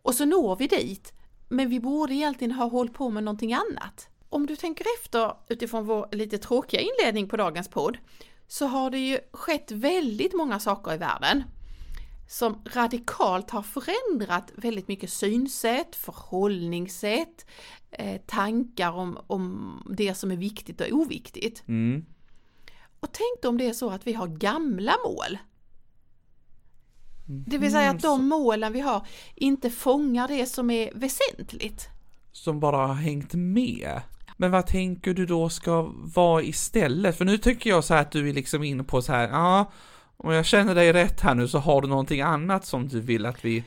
och 0.03 0.15
så 0.15 0.25
når 0.25 0.57
vi 0.57 0.67
dit, 0.67 1.13
men 1.49 1.69
vi 1.69 1.81
borde 1.81 2.15
egentligen 2.15 2.53
ha 2.53 2.69
hållit 2.69 2.95
på 2.95 3.11
med 3.11 3.25
någonting 3.25 3.55
annat. 3.55 4.09
Om 4.29 4.47
du 4.47 4.57
tänker 4.57 4.87
efter 5.01 5.33
utifrån 5.49 5.87
vår 5.87 6.09
lite 6.13 6.39
tråkiga 6.39 6.81
inledning 6.81 7.29
på 7.29 7.37
dagens 7.37 7.69
podd 7.69 7.99
så 8.49 8.67
har 8.67 8.91
det 8.91 8.99
ju 8.99 9.19
skett 9.33 9.71
väldigt 9.71 10.35
många 10.35 10.61
saker 10.61 10.95
i 10.95 10.97
världen 10.97 11.45
som 12.27 12.63
radikalt 12.75 13.51
har 13.51 13.63
förändrat 13.63 14.53
väldigt 14.57 14.89
mycket 14.89 15.11
synsätt, 15.11 15.97
förhållningssätt, 15.97 17.47
eh, 17.91 18.21
tankar 18.27 18.93
om, 18.93 19.19
om 19.27 19.83
det 19.97 20.15
som 20.15 20.31
är 20.31 20.37
viktigt 20.37 20.81
och 20.81 20.87
oviktigt. 20.93 21.63
Mm. 21.69 22.05
Och 23.01 23.09
tänk 23.13 23.51
om 23.51 23.59
det 23.59 23.69
är 23.69 23.73
så 23.73 23.91
att 23.91 24.07
vi 24.07 24.13
har 24.13 24.27
gamla 24.27 24.95
mål. 25.05 25.39
Det 27.27 27.59
vill 27.59 27.73
säga 27.73 27.91
att 27.91 28.03
de 28.03 28.29
målen 28.29 28.73
vi 28.73 28.81
har 28.81 29.07
inte 29.35 29.71
fångar 29.71 30.29
det 30.29 30.47
som 30.47 30.71
är 30.71 30.91
väsentligt. 30.95 31.89
Som 32.33 32.61
bara 32.61 32.87
har 32.87 32.95
hängt 32.95 33.35
med. 33.35 34.01
Men 34.37 34.51
vad 34.51 34.67
tänker 34.67 35.15
du 35.15 35.27
då 35.27 35.49
ska 35.49 35.93
vara 36.15 36.43
istället? 36.43 37.19
För 37.19 37.25
nu 37.25 37.39
tycker 37.39 37.71
jag 37.71 37.85
så 37.85 37.95
här 37.95 38.01
att 38.01 38.13
du 38.13 38.29
är 38.29 38.33
liksom 38.33 38.63
inne 38.63 38.85
på 38.85 39.03
så 39.03 39.13
här, 39.13 39.29
ja, 39.29 39.73
om 40.17 40.33
jag 40.33 40.47
känner 40.47 40.75
dig 40.75 40.93
rätt 40.93 41.21
här 41.21 41.35
nu 41.35 41.49
så 41.49 41.59
har 41.59 41.83
du 41.83 41.89
någonting 41.89 42.21
annat 42.21 42.67
som 42.67 42.89
du 42.89 43.01
vill 43.01 43.27
att 43.27 43.45
vi 43.45 43.65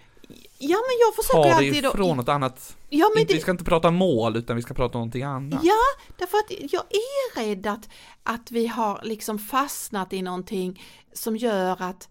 Ja, 0.60 0.78
men 0.78 0.98
jag 1.00 1.16
försöker 1.16 1.50
alltid 1.50 1.84
då... 1.84 1.90
ifrån 1.90 2.18
något 2.18 2.30
annat. 2.30 2.78
Ja, 2.90 3.10
men 3.14 3.22
Inte, 3.22 3.34
Vi 3.34 3.38
det, 3.38 3.42
ska 3.42 3.52
inte 3.52 3.64
prata 3.64 3.92
mål 3.92 4.38
utan 4.38 4.56
vi 4.56 4.62
ska 4.62 4.74
prata 4.74 4.98
om 4.98 5.00
någonting 5.00 5.24
annat. 5.24 5.60
Ja, 5.64 5.78
därför 6.18 6.38
att 6.38 6.72
jag 6.74 6.84
är 6.90 7.40
rädd 7.40 7.68
att, 7.68 7.90
att 8.24 8.52
vi 8.52 8.68
har 8.68 9.00
liksom 9.04 9.40
fastnat 9.40 10.14
i 10.14 10.22
någonting 10.22 10.84
som 11.14 11.38
gör 11.38 11.82
att 11.82 12.10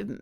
um, 0.00 0.20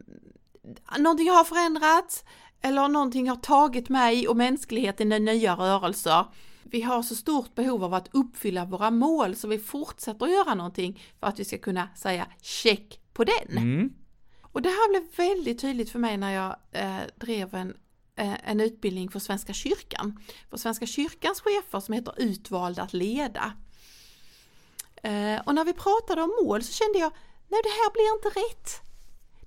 någonting 0.98 1.30
har 1.30 1.44
förändrats 1.44 2.24
eller 2.60 2.88
någonting 2.88 3.28
har 3.28 3.36
tagit 3.36 3.88
mig 3.88 4.28
och 4.28 4.36
mänskligheten 4.36 5.12
i 5.12 5.20
nya 5.20 5.54
rörelser. 5.54 6.24
Vi 6.62 6.82
har 6.82 7.02
så 7.02 7.14
stort 7.14 7.54
behov 7.54 7.84
av 7.84 7.94
att 7.94 8.08
uppfylla 8.12 8.64
våra 8.64 8.90
mål 8.90 9.36
så 9.36 9.48
vi 9.48 9.58
fortsätter 9.58 10.26
att 10.26 10.32
göra 10.32 10.54
någonting 10.54 11.02
för 11.20 11.26
att 11.26 11.40
vi 11.40 11.44
ska 11.44 11.58
kunna 11.58 11.88
säga 11.96 12.26
check 12.42 13.00
på 13.14 13.24
den. 13.24 13.58
Mm. 13.58 13.92
Och 14.42 14.62
det 14.62 14.68
här 14.68 14.90
blev 14.90 15.16
väldigt 15.16 15.60
tydligt 15.60 15.90
för 15.90 15.98
mig 15.98 16.16
när 16.16 16.30
jag 16.30 16.56
eh, 16.72 17.06
drev 17.16 17.54
en, 17.54 17.76
eh, 18.16 18.50
en 18.50 18.60
utbildning 18.60 19.10
för 19.10 19.18
Svenska 19.18 19.52
kyrkan. 19.52 20.20
För 20.50 20.56
Svenska 20.56 20.86
kyrkans 20.86 21.40
chefer 21.40 21.80
som 21.80 21.94
heter 21.94 22.14
Utvald 22.16 22.78
att 22.78 22.92
leda. 22.92 23.52
Eh, 25.02 25.40
och 25.46 25.54
när 25.54 25.64
vi 25.64 25.72
pratade 25.72 26.22
om 26.22 26.38
mål 26.42 26.62
så 26.62 26.72
kände 26.72 26.98
jag, 26.98 27.12
nej 27.48 27.60
det 27.62 27.68
här 27.68 27.92
blir 27.92 28.14
inte 28.14 28.40
rätt. 28.40 28.80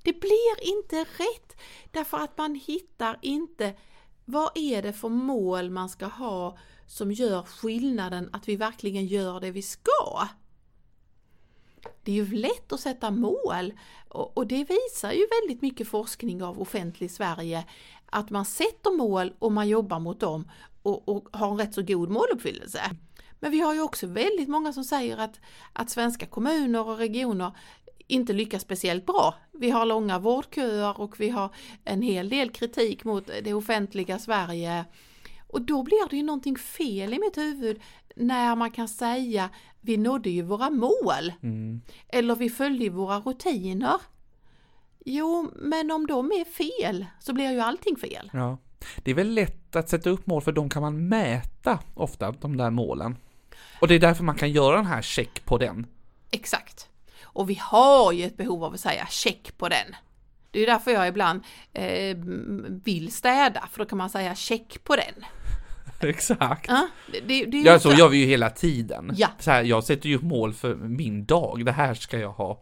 Det 0.03 0.13
blir 0.13 0.75
inte 0.75 1.03
rätt 1.03 1.61
därför 1.91 2.17
att 2.17 2.37
man 2.37 2.55
hittar 2.55 3.19
inte 3.21 3.73
vad 4.25 4.51
är 4.55 4.81
det 4.81 4.93
för 4.93 5.09
mål 5.09 5.69
man 5.69 5.89
ska 5.89 6.05
ha 6.05 6.57
som 6.87 7.11
gör 7.11 7.43
skillnaden 7.43 8.29
att 8.33 8.47
vi 8.47 8.55
verkligen 8.55 9.05
gör 9.05 9.39
det 9.39 9.51
vi 9.51 9.61
ska. 9.61 10.27
Det 12.07 12.11
är 12.11 12.15
ju 12.25 12.35
lätt 12.35 12.73
att 12.73 12.79
sätta 12.79 13.11
mål 13.11 13.73
och, 14.09 14.37
och 14.37 14.47
det 14.47 14.63
visar 14.69 15.11
ju 15.11 15.27
väldigt 15.41 15.61
mycket 15.61 15.87
forskning 15.87 16.43
av 16.43 16.61
offentlig 16.61 17.11
Sverige 17.11 17.65
att 18.05 18.29
man 18.29 18.45
sätter 18.45 18.97
mål 18.97 19.33
och 19.39 19.51
man 19.51 19.67
jobbar 19.67 19.99
mot 19.99 20.19
dem 20.19 20.51
och, 20.81 21.09
och 21.09 21.27
har 21.31 21.51
en 21.51 21.57
rätt 21.57 21.73
så 21.73 21.81
god 21.81 22.09
måluppfyllelse. 22.09 22.81
Men 23.39 23.51
vi 23.51 23.59
har 23.59 23.73
ju 23.73 23.81
också 23.81 24.07
väldigt 24.07 24.47
många 24.47 24.73
som 24.73 24.83
säger 24.83 25.17
att, 25.17 25.39
att 25.73 25.89
svenska 25.89 26.25
kommuner 26.25 26.87
och 26.87 26.97
regioner 26.97 27.51
inte 28.07 28.33
lyckas 28.33 28.61
speciellt 28.61 29.05
bra. 29.05 29.35
Vi 29.51 29.69
har 29.69 29.85
långa 29.85 30.19
vårdköer 30.19 31.01
och 31.01 31.19
vi 31.19 31.29
har 31.29 31.55
en 31.83 32.01
hel 32.01 32.29
del 32.29 32.49
kritik 32.49 33.03
mot 33.03 33.29
det 33.43 33.53
offentliga 33.53 34.19
Sverige. 34.19 34.85
Och 35.47 35.61
då 35.61 35.83
blir 35.83 36.09
det 36.09 36.15
ju 36.15 36.23
någonting 36.23 36.55
fel 36.57 37.13
i 37.13 37.19
mitt 37.19 37.37
huvud 37.37 37.81
när 38.15 38.55
man 38.55 38.71
kan 38.71 38.87
säga 38.87 39.49
vi 39.87 39.97
nådde 39.97 40.29
ju 40.29 40.41
våra 40.41 40.69
mål. 40.69 41.33
Mm. 41.43 41.81
Eller 42.07 42.35
vi 42.35 42.49
följde 42.49 42.89
våra 42.89 43.19
rutiner. 43.19 44.01
Jo, 45.05 45.51
men 45.55 45.91
om 45.91 46.07
de 46.07 46.31
är 46.31 46.45
fel 46.45 47.05
så 47.19 47.33
blir 47.33 47.51
ju 47.51 47.59
allting 47.59 47.95
fel. 47.95 48.29
Ja. 48.33 48.57
Det 49.03 49.11
är 49.11 49.15
väl 49.15 49.33
lätt 49.33 49.75
att 49.75 49.89
sätta 49.89 50.09
upp 50.09 50.27
mål 50.27 50.41
för 50.41 50.51
de 50.51 50.69
kan 50.69 50.81
man 50.81 51.07
mäta 51.07 51.79
ofta, 51.93 52.31
de 52.31 52.57
där 52.57 52.69
målen. 52.69 53.17
Och 53.81 53.87
det 53.87 53.95
är 53.95 53.99
därför 53.99 54.23
man 54.23 54.35
kan 54.35 54.51
göra 54.51 54.75
den 54.75 54.85
här 54.85 55.01
check 55.01 55.45
på 55.45 55.57
den. 55.57 55.87
Exakt. 56.31 56.89
Och 57.23 57.49
vi 57.49 57.59
har 57.61 58.11
ju 58.11 58.23
ett 58.23 58.37
behov 58.37 58.63
av 58.63 58.73
att 58.73 58.79
säga 58.79 59.07
check 59.09 59.57
på 59.57 59.69
den. 59.69 59.95
Det 60.51 60.59
är 60.59 60.65
därför 60.65 60.91
jag 60.91 61.07
ibland 61.07 61.43
eh, 61.73 62.17
vill 62.83 63.11
städa, 63.11 63.67
för 63.71 63.79
då 63.79 63.85
kan 63.85 63.97
man 63.97 64.09
säga 64.09 64.35
check 64.35 64.83
på 64.83 64.95
den. 64.95 65.25
Exakt. 66.09 66.65
Ja, 66.69 66.87
det, 67.27 67.45
det, 67.45 67.57
Ja, 67.57 67.79
så 67.79 67.91
gör 67.93 68.09
vi 68.09 68.17
ju 68.17 68.25
hela 68.25 68.49
tiden. 68.49 69.13
Ja. 69.17 69.27
Så 69.39 69.51
här, 69.51 69.63
jag 69.63 69.83
sätter 69.83 70.09
ju 70.09 70.15
upp 70.15 70.23
mål 70.23 70.53
för 70.53 70.75
min 70.75 71.25
dag. 71.25 71.65
Det 71.65 71.71
här 71.71 71.93
ska 71.93 72.19
jag 72.19 72.31
ha 72.31 72.61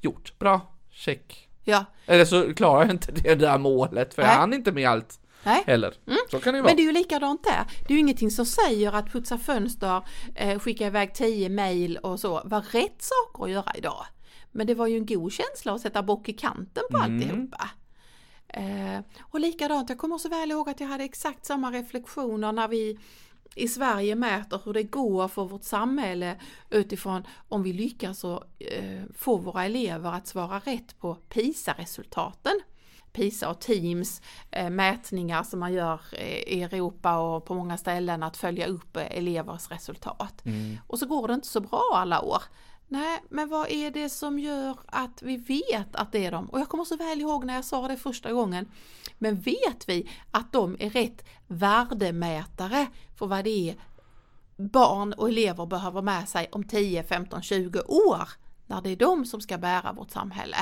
gjort. 0.00 0.38
Bra, 0.38 0.60
check. 0.90 1.48
ja. 1.64 1.84
Eller 2.06 2.24
så 2.24 2.54
klarar 2.54 2.80
jag 2.82 2.90
inte 2.90 3.12
det 3.12 3.34
där 3.34 3.58
målet, 3.58 4.14
för 4.14 4.22
jag 4.22 4.28
Nej. 4.28 4.36
hann 4.38 4.52
inte 4.54 4.72
med 4.72 4.88
allt 4.88 5.20
Nej. 5.44 5.62
heller. 5.66 5.94
Så 6.30 6.40
kan 6.40 6.52
det 6.52 6.58
ju 6.58 6.62
vara. 6.62 6.70
Men 6.70 6.76
det 6.76 6.82
är 6.82 6.86
ju 6.86 6.92
likadant 6.92 7.44
där. 7.44 7.64
Det 7.86 7.92
är 7.92 7.94
ju 7.94 8.00
ingenting 8.00 8.30
som 8.30 8.46
säger 8.46 8.92
att 8.92 9.12
putsa 9.12 9.38
fönster, 9.38 10.02
eh, 10.34 10.58
skicka 10.58 10.86
iväg 10.86 11.14
10 11.14 11.48
mejl 11.48 11.96
och 11.96 12.20
så 12.20 12.42
var 12.44 12.60
rätt 12.60 12.96
saker 13.02 13.44
att 13.44 13.50
göra 13.50 13.72
idag. 13.74 14.06
Men 14.52 14.66
det 14.66 14.74
var 14.74 14.86
ju 14.86 14.96
en 14.96 15.06
god 15.06 15.32
känsla 15.32 15.72
att 15.72 15.80
sätta 15.80 16.02
bock 16.02 16.28
i 16.28 16.32
kanten 16.32 16.82
på 16.90 16.96
Mm. 16.98 17.14
alltihopa. 17.14 17.70
Eh, 18.48 19.00
och 19.20 19.40
likadant, 19.40 19.88
jag 19.88 19.98
kommer 19.98 20.18
så 20.18 20.28
väl 20.28 20.50
ihåg 20.50 20.68
att 20.68 20.80
jag 20.80 20.88
hade 20.88 21.04
exakt 21.04 21.44
samma 21.44 21.70
reflektioner 21.70 22.52
när 22.52 22.68
vi 22.68 22.98
i 23.54 23.68
Sverige 23.68 24.14
mäter 24.14 24.60
hur 24.64 24.72
det 24.72 24.82
går 24.82 25.28
för 25.28 25.44
vårt 25.44 25.64
samhälle 25.64 26.36
utifrån 26.70 27.26
om 27.48 27.62
vi 27.62 27.72
lyckas 27.72 28.24
att 28.24 28.42
eh, 28.58 29.02
få 29.14 29.36
våra 29.36 29.64
elever 29.64 30.12
att 30.12 30.26
svara 30.26 30.58
rätt 30.58 30.98
på 30.98 31.14
PISA-resultaten. 31.14 32.60
PISA 33.16 33.50
och 33.50 33.60
Teams 33.60 34.22
eh, 34.50 34.70
mätningar 34.70 35.42
som 35.42 35.60
man 35.60 35.72
gör 35.72 36.00
eh, 36.12 36.38
i 36.38 36.62
Europa 36.62 37.18
och 37.18 37.44
på 37.44 37.54
många 37.54 37.76
ställen 37.76 38.22
att 38.22 38.36
följa 38.36 38.66
upp 38.66 38.96
eh, 38.96 39.16
elevers 39.16 39.70
resultat. 39.70 40.42
Och 40.86 40.98
så 40.98 41.06
går 41.06 41.28
det 41.28 41.34
inte 41.34 41.46
så 41.46 41.60
bra 41.60 41.90
alla 41.94 42.22
år. 42.22 42.42
Nej, 42.88 43.22
men 43.28 43.48
vad 43.48 43.70
är 43.70 43.90
det 43.90 44.10
som 44.10 44.38
gör 44.38 44.78
att 44.86 45.22
vi 45.22 45.36
vet 45.36 45.96
att 45.96 46.12
det 46.12 46.26
är 46.26 46.30
de? 46.30 46.46
Och 46.46 46.60
jag 46.60 46.68
kommer 46.68 46.84
så 46.84 46.96
väl 46.96 47.20
ihåg 47.20 47.44
när 47.44 47.54
jag 47.54 47.64
sa 47.64 47.88
det 47.88 47.96
första 47.96 48.32
gången. 48.32 48.68
Men 49.18 49.40
vet 49.40 49.88
vi 49.88 50.10
att 50.30 50.52
de 50.52 50.76
är 50.78 50.90
rätt 50.90 51.24
värdemätare 51.46 52.86
för 53.18 53.26
vad 53.26 53.44
det 53.44 53.70
är 53.70 53.76
barn 54.56 55.12
och 55.12 55.28
elever 55.28 55.66
behöver 55.66 56.02
med 56.02 56.28
sig 56.28 56.48
om 56.52 56.64
10, 56.64 57.02
15, 57.02 57.42
20 57.42 57.80
år? 57.80 58.28
När 58.66 58.82
det 58.82 58.90
är 58.90 58.96
de 58.96 59.24
som 59.24 59.40
ska 59.40 59.58
bära 59.58 59.92
vårt 59.92 60.10
samhälle. 60.10 60.56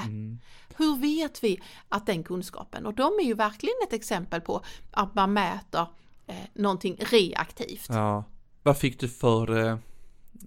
Hur 0.77 0.97
vet 0.97 1.45
vi 1.45 1.61
att 1.89 2.07
den 2.07 2.25
kunskapen, 2.25 2.87
och 2.87 2.95
de 2.95 3.13
är 3.21 3.25
ju 3.25 3.35
verkligen 3.35 3.75
ett 3.87 3.93
exempel 3.93 4.41
på 4.41 4.65
att 4.91 5.15
man 5.15 5.33
mäter 5.33 5.87
eh, 6.27 6.37
någonting 6.55 6.97
reaktivt. 6.99 7.87
Ja. 7.89 8.25
Vad 8.63 8.79
fick 8.79 9.01
du 9.01 9.09
för 9.09 9.67
eh, 9.67 9.77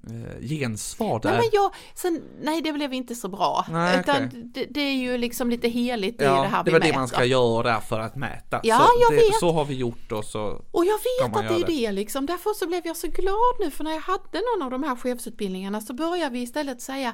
eh, 0.10 0.48
gensvar 0.48 1.20
där? 1.20 1.29
Nej, 1.29 1.39
men 1.39 1.50
jag, 1.51 1.74
sen, 1.96 2.24
nej 2.41 2.62
det 2.62 2.74
blev 2.74 2.94
inte 2.94 3.15
så 3.15 3.27
bra. 3.27 3.65
Nej, 3.72 4.00
utan 4.00 4.25
okej. 4.25 4.41
det, 4.53 4.65
det 4.65 4.82
är 4.82 4.96
ju 4.96 5.17
liksom 5.17 5.50
lite 5.50 5.67
heligt 5.67 6.22
i 6.22 6.24
ja, 6.24 6.41
det 6.41 6.48
här 6.48 6.63
det 6.63 6.72
vi 6.72 6.72
var 6.72 6.79
mäter. 6.79 6.91
det 6.91 7.00
man 7.00 7.08
ska 7.08 7.25
göra 7.25 7.82
för 7.82 8.00
att 8.00 8.15
mäta. 8.15 8.60
Ja, 8.63 8.77
så, 8.77 9.01
jag 9.01 9.12
det, 9.12 9.15
vet. 9.15 9.39
så 9.39 9.51
har 9.51 9.65
vi 9.65 9.75
gjort 9.75 10.12
och 10.12 10.25
så. 10.25 10.62
Och 10.72 10.86
jag 10.86 10.98
vet 10.98 11.38
att 11.38 11.48
det 11.48 11.62
är 11.62 11.67
det 11.67 11.91
liksom. 11.91 12.25
Därför 12.25 12.53
så 12.53 12.67
blev 12.67 12.88
jag 12.88 12.98
så 12.98 13.08
glad 13.08 13.56
nu 13.60 13.72
för 13.72 13.84
när 13.84 13.91
jag 13.91 14.01
hade 14.01 14.41
någon 14.56 14.65
av 14.65 14.72
de 14.72 14.84
här 14.84 14.96
chefsutbildningarna 14.96 15.82
så 15.82 15.94
började 15.94 16.34
vi 16.34 16.41
istället 16.41 16.82
säga 16.82 17.13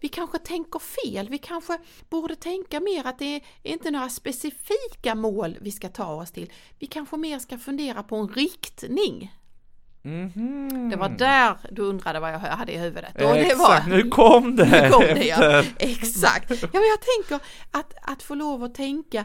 vi 0.00 0.08
kanske 0.08 0.38
tänker 0.38 0.78
fel. 0.78 1.28
Vi 1.28 1.38
kanske 1.38 1.78
borde 2.10 2.36
tänka 2.36 2.80
mer 2.80 3.06
att 3.06 3.18
det 3.18 3.36
är 3.36 3.42
inte 3.62 3.90
några 3.90 4.08
specifika 4.08 5.14
mål 5.14 5.58
vi 5.60 5.72
ska 5.72 5.88
ta 5.88 6.14
oss 6.14 6.32
till. 6.32 6.52
Vi 6.78 6.86
kanske 6.86 7.16
mer 7.16 7.38
ska 7.38 7.58
fundera 7.58 8.02
på 8.02 8.16
en 8.16 8.28
riktning. 8.28 9.32
Mhm. 10.04 10.90
Det 10.90 10.96
var 10.96 11.08
där 11.08 11.56
du 11.70 11.82
undrade 11.82 12.20
vad 12.20 12.32
jag 12.32 12.38
hade 12.38 12.72
i 12.72 12.78
huvudet. 12.78 13.14
Och 13.14 13.20
det 13.20 13.40
Exakt, 13.40 13.88
var, 13.88 13.96
nu 13.96 14.10
kom 14.10 14.56
det! 14.56 14.82
Nu 14.82 14.90
kom 14.90 15.00
det 15.00 15.24
ja, 15.24 15.64
exakt. 15.78 16.50
Ja 16.50 16.68
men 16.72 16.82
jag 16.82 17.00
tänker 17.00 17.46
att, 17.70 17.94
att 18.02 18.22
få 18.22 18.34
lov 18.34 18.64
att 18.64 18.74
tänka 18.74 19.24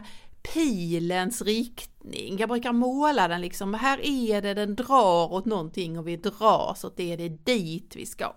pilens 0.54 1.42
riktning. 1.42 2.38
Jag 2.38 2.48
brukar 2.48 2.72
måla 2.72 3.28
den 3.28 3.40
liksom, 3.40 3.74
här 3.74 4.00
är 4.02 4.42
det, 4.42 4.54
den 4.54 4.76
drar 4.76 5.32
åt 5.32 5.44
någonting 5.44 5.98
och 5.98 6.08
vi 6.08 6.16
drar 6.16 6.74
så 6.76 6.86
att 6.86 6.96
det 6.96 7.12
är 7.12 7.16
det 7.16 7.28
dit 7.28 7.92
vi 7.96 8.06
ska. 8.06 8.32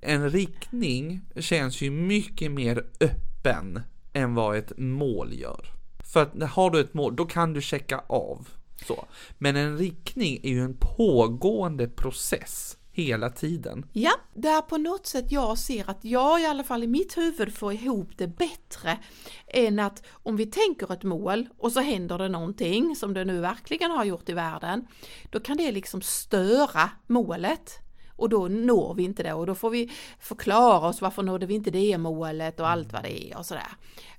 En 0.00 0.30
riktning 0.30 1.20
känns 1.36 1.80
ju 1.80 1.90
mycket 1.90 2.52
mer 2.52 2.84
öppen 3.00 3.80
än 4.12 4.34
vad 4.34 4.56
ett 4.56 4.72
mål 4.78 5.32
gör. 5.32 5.66
För 6.12 6.22
att 6.22 6.50
har 6.50 6.70
du 6.70 6.80
ett 6.80 6.94
mål, 6.94 7.16
då 7.16 7.24
kan 7.24 7.52
du 7.52 7.60
checka 7.60 8.00
av. 8.06 8.48
Så. 8.86 9.04
Men 9.38 9.56
en 9.56 9.78
riktning 9.78 10.40
är 10.42 10.50
ju 10.50 10.60
en 10.60 10.76
pågående 10.80 11.88
process 11.88 12.76
hela 12.98 13.30
tiden. 13.30 13.86
Ja, 13.92 14.12
där 14.34 14.60
på 14.60 14.78
något 14.78 15.06
sätt 15.06 15.32
jag 15.32 15.58
ser 15.58 15.90
att 15.90 16.04
jag 16.04 16.40
i 16.40 16.46
alla 16.46 16.64
fall 16.64 16.82
i 16.82 16.86
mitt 16.86 17.16
huvud 17.16 17.54
får 17.54 17.72
ihop 17.72 18.10
det 18.16 18.26
bättre 18.26 18.98
än 19.46 19.78
att 19.78 20.02
om 20.10 20.36
vi 20.36 20.46
tänker 20.46 20.92
ett 20.92 21.02
mål 21.02 21.48
och 21.58 21.72
så 21.72 21.80
händer 21.80 22.18
det 22.18 22.28
någonting 22.28 22.96
som 22.96 23.14
det 23.14 23.24
nu 23.24 23.40
verkligen 23.40 23.90
har 23.90 24.04
gjort 24.04 24.28
i 24.28 24.32
världen, 24.32 24.86
då 25.30 25.40
kan 25.40 25.56
det 25.56 25.72
liksom 25.72 26.02
störa 26.02 26.90
målet. 27.06 27.87
Och 28.18 28.28
då 28.28 28.48
når 28.48 28.94
vi 28.94 29.02
inte 29.02 29.22
det 29.22 29.32
och 29.32 29.46
då 29.46 29.54
får 29.54 29.70
vi 29.70 29.90
förklara 30.18 30.88
oss 30.88 31.00
varför 31.00 31.22
nådde 31.22 31.46
vi 31.46 31.54
inte 31.54 31.70
det 31.70 31.98
målet 31.98 32.60
och 32.60 32.68
allt 32.68 32.92
vad 32.92 33.02
det 33.02 33.30
är 33.30 33.38
och 33.38 33.46
sådär. 33.46 33.72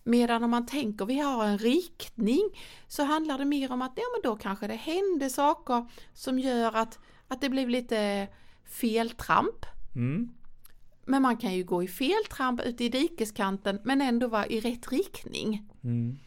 Medan 0.04 0.44
om 0.44 0.52
man 0.52 0.66
tänker 0.66 1.06
vi 1.06 1.20
har 1.20 1.46
en 1.46 1.58
riktning 1.58 2.50
så 2.88 3.04
handlar 3.04 3.38
det 3.38 3.46
mer 3.46 3.72
om 3.72 3.82
att 3.82 3.94
ja 3.96 4.04
men 4.16 4.32
då 4.32 4.38
kanske 4.38 4.68
det 4.68 4.74
hände 4.74 5.30
saker 5.30 5.86
som 6.14 6.40
gör 6.40 6.76
att, 6.76 7.00
att 7.28 7.42
det 7.42 7.50
blev 7.50 7.70
lite 7.70 8.28
feltramp. 8.66 9.66
Mm. 9.96 10.30
Men 11.06 11.22
man 11.22 11.38
kan 11.38 11.54
ju 11.54 11.64
gå 11.64 11.84
i 11.84 11.88
feltramp 11.88 12.62
ute 12.62 12.84
i 12.84 12.90
dikeskanten 12.90 13.80
men 13.84 14.02
ändå 14.02 14.28
vara 14.28 14.48
i 14.48 14.60
rätt 14.60 14.92
riktning. 14.92 15.70
Mm. 15.84 16.18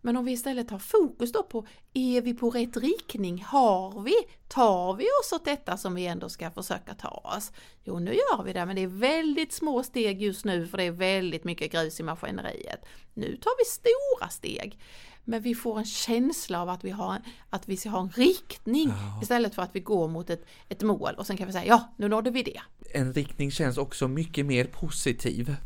Men 0.00 0.16
om 0.16 0.24
vi 0.24 0.32
istället 0.32 0.70
har 0.70 0.78
fokus 0.78 1.32
då 1.32 1.42
på, 1.42 1.66
är 1.94 2.22
vi 2.22 2.34
på 2.34 2.50
rätt 2.50 2.76
riktning? 2.76 3.44
Har 3.46 4.02
vi? 4.02 4.14
Tar 4.48 4.94
vi 4.94 5.04
oss 5.04 5.32
åt 5.32 5.44
detta 5.44 5.76
som 5.76 5.94
vi 5.94 6.06
ändå 6.06 6.28
ska 6.28 6.50
försöka 6.50 6.94
ta 6.94 7.08
oss? 7.08 7.52
Jo, 7.84 7.98
nu 7.98 8.12
gör 8.12 8.42
vi 8.42 8.52
det, 8.52 8.66
men 8.66 8.76
det 8.76 8.82
är 8.82 8.86
väldigt 8.86 9.52
små 9.52 9.82
steg 9.82 10.22
just 10.22 10.44
nu 10.44 10.66
för 10.66 10.76
det 10.76 10.84
är 10.84 10.90
väldigt 10.90 11.44
mycket 11.44 11.72
grus 11.72 12.00
i 12.00 12.02
maskineriet. 12.02 12.84
Nu 13.14 13.36
tar 13.36 13.52
vi 13.58 13.64
stora 13.64 14.28
steg. 14.28 14.78
Men 15.24 15.42
vi 15.42 15.54
får 15.54 15.78
en 15.78 15.84
känsla 15.84 16.62
av 16.62 16.68
att 16.68 16.84
vi, 16.84 16.90
har, 16.90 17.22
att 17.50 17.68
vi 17.68 17.76
ska 17.76 17.88
ha 17.88 18.00
en 18.00 18.10
riktning 18.10 18.88
ja. 18.88 19.22
istället 19.22 19.54
för 19.54 19.62
att 19.62 19.76
vi 19.76 19.80
går 19.80 20.08
mot 20.08 20.30
ett, 20.30 20.44
ett 20.68 20.82
mål 20.82 21.14
och 21.18 21.26
sen 21.26 21.36
kan 21.36 21.46
vi 21.46 21.52
säga 21.52 21.64
ja, 21.66 21.94
nu 21.96 22.08
nådde 22.08 22.30
vi 22.30 22.42
det. 22.42 22.60
En 22.94 23.12
riktning 23.12 23.50
känns 23.50 23.78
också 23.78 24.08
mycket 24.08 24.46
mer 24.46 24.64
positiv 24.64 25.56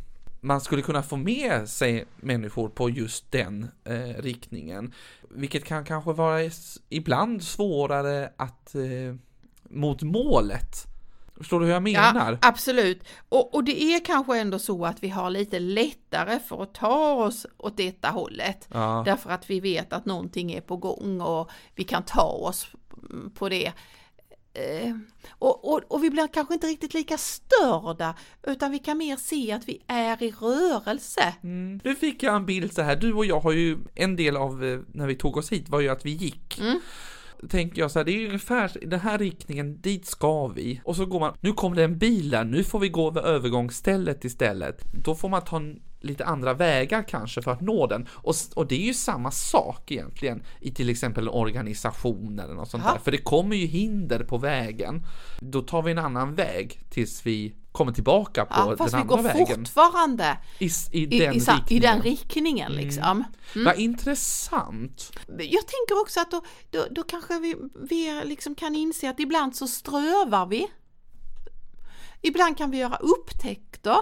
man 0.43 0.61
skulle 0.61 0.81
kunna 0.81 1.03
få 1.03 1.17
med 1.17 1.69
sig 1.69 2.05
människor 2.15 2.69
på 2.69 2.89
just 2.89 3.31
den 3.31 3.71
eh, 3.83 4.21
riktningen. 4.21 4.93
Vilket 5.29 5.65
kan 5.65 5.85
kanske 5.85 6.13
vara 6.13 6.49
ibland 6.89 7.43
svårare 7.43 8.31
att 8.37 8.75
eh, 8.75 9.15
mot 9.63 10.01
målet. 10.01 10.87
Förstår 11.37 11.59
du 11.59 11.65
hur 11.65 11.73
jag 11.73 11.83
menar? 11.83 12.31
Ja, 12.31 12.37
absolut. 12.41 13.03
Och, 13.29 13.55
och, 13.55 13.63
det 13.63 13.83
är 13.83 14.05
kanske 14.05 14.39
ändå 14.39 14.59
så 14.59 14.85
att 14.85 15.03
vi 15.03 15.09
har 15.09 15.29
lite 15.29 15.59
lättare 15.59 16.39
för 16.39 16.63
att 16.63 16.73
ta 16.73 17.13
oss 17.13 17.45
åt 17.57 17.77
detta 17.77 18.09
hållet. 18.09 18.67
Ja. 18.71 19.03
Därför 19.05 19.29
att 19.29 19.49
vi 19.49 19.59
vet 19.59 19.93
att 19.93 20.05
någonting 20.05 20.51
är 20.51 20.61
på 20.61 20.77
gång 20.77 21.21
och 21.21 21.51
vi 21.75 21.83
kan 21.83 22.03
ta 22.03 22.23
oss 22.23 22.67
på 23.33 23.49
det. 23.49 23.71
Eh, 24.55 24.95
och, 25.29 25.73
och, 25.73 25.81
och, 25.87 26.03
vi 26.03 26.09
blir 26.09 26.27
kanske 26.27 26.53
inte 26.53 26.67
riktigt 26.67 26.93
lika 26.93 27.17
störda 27.17 28.15
utan 28.43 28.71
vi 28.71 28.79
kan 28.79 28.97
mer 28.97 29.15
se 29.15 29.51
att 29.51 29.67
vi 29.67 29.81
är 29.87 30.23
i 30.23 30.31
rörelse. 30.31 31.33
Mm. 31.43 31.79
Nu 31.83 31.95
fick 31.95 32.23
jag 32.23 32.35
en 32.35 32.45
bild 32.45 32.73
så 32.73 32.81
här, 32.81 32.95
du 32.95 33.13
och 33.13 33.25
jag 33.25 33.39
har 33.39 33.51
ju 33.51 33.77
en 33.95 34.15
del 34.15 34.37
av 34.37 34.65
eh, 34.65 34.79
när 34.87 35.07
vi 35.07 35.15
tog 35.15 35.37
oss 35.37 35.51
hit 35.51 35.69
var 35.69 35.79
ju 35.79 35.89
att 35.89 36.05
vi 36.05 36.11
gick. 36.11 36.59
Mm 36.59 36.79
tänker 37.49 37.81
jag 37.81 37.91
så 37.91 37.99
här, 37.99 38.05
det 38.05 38.11
är 38.11 38.25
ungefär 38.25 38.83
i 38.83 38.85
den 38.85 38.99
här 38.99 39.17
riktningen, 39.17 39.81
dit 39.81 40.05
ska 40.05 40.47
vi. 40.47 40.81
Och 40.83 40.95
så 40.95 41.05
går 41.05 41.19
man, 41.19 41.37
nu 41.39 41.53
kommer 41.53 41.75
det 41.75 41.83
en 41.83 41.97
bil 41.97 42.29
där, 42.29 42.43
nu 42.43 42.63
får 42.63 42.79
vi 42.79 42.89
gå 42.89 43.07
över 43.07 43.21
övergångsstället 43.21 44.25
istället. 44.25 44.81
Då 45.03 45.15
får 45.15 45.29
man 45.29 45.41
ta 45.41 45.57
en, 45.57 45.81
lite 46.03 46.25
andra 46.25 46.53
vägar 46.53 47.03
kanske 47.07 47.41
för 47.41 47.51
att 47.51 47.61
nå 47.61 47.87
den. 47.87 48.07
Och, 48.11 48.35
och 48.55 48.67
det 48.67 48.75
är 48.75 48.85
ju 48.85 48.93
samma 48.93 49.31
sak 49.31 49.91
egentligen 49.91 50.43
i 50.59 50.71
till 50.71 50.89
exempel 50.89 51.23
en 51.23 51.33
organisation 51.33 52.39
eller 52.39 52.53
något 52.53 52.69
sånt 52.69 52.83
Aha. 52.83 52.93
där. 52.93 52.99
För 52.99 53.11
det 53.11 53.17
kommer 53.17 53.55
ju 53.55 53.65
hinder 53.65 54.23
på 54.23 54.37
vägen. 54.37 55.05
Då 55.39 55.61
tar 55.61 55.81
vi 55.81 55.91
en 55.91 55.97
annan 55.97 56.35
väg 56.35 56.79
tills 56.89 57.25
vi 57.25 57.55
kommer 57.71 57.91
tillbaka 57.91 58.45
på 58.45 58.53
ja, 58.55 58.75
den 58.75 59.01
andra 59.01 59.15
vägen. 59.15 59.27
Fast 59.27 59.39
vi 59.39 59.43
går 59.43 59.55
fortfarande 59.55 60.37
i, 60.59 60.69
i, 60.91 61.05
den, 61.05 61.35
i, 61.35 61.39
riktningen. 61.39 61.63
i 61.67 61.79
den 61.79 62.01
riktningen 62.01 62.71
mm. 62.71 62.85
liksom. 62.85 63.03
Mm. 63.03 63.25
Mm. 63.55 63.65
Vad 63.65 63.79
intressant. 63.79 65.11
Jag 65.27 65.67
tänker 65.67 66.01
också 66.01 66.19
att 66.19 66.31
då, 66.31 66.41
då, 66.69 66.85
då 66.91 67.03
kanske 67.03 67.39
vi, 67.39 67.55
vi 67.89 68.21
liksom 68.25 68.55
kan 68.55 68.75
inse 68.75 69.09
att 69.09 69.19
ibland 69.19 69.55
så 69.55 69.67
strövar 69.67 70.45
vi. 70.45 70.67
Ibland 72.21 72.57
kan 72.57 72.71
vi 72.71 72.77
göra 72.77 72.95
upptäckter 72.95 73.97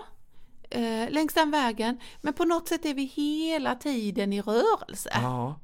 eh, 0.71 1.09
längs 1.09 1.33
den 1.33 1.51
vägen, 1.51 1.99
men 2.21 2.33
på 2.33 2.45
något 2.45 2.67
sätt 2.67 2.85
är 2.85 2.93
vi 2.93 3.03
hela 3.03 3.75
tiden 3.75 4.33
i 4.33 4.41
rörelse. 4.41 5.09
Ja. 5.13 5.59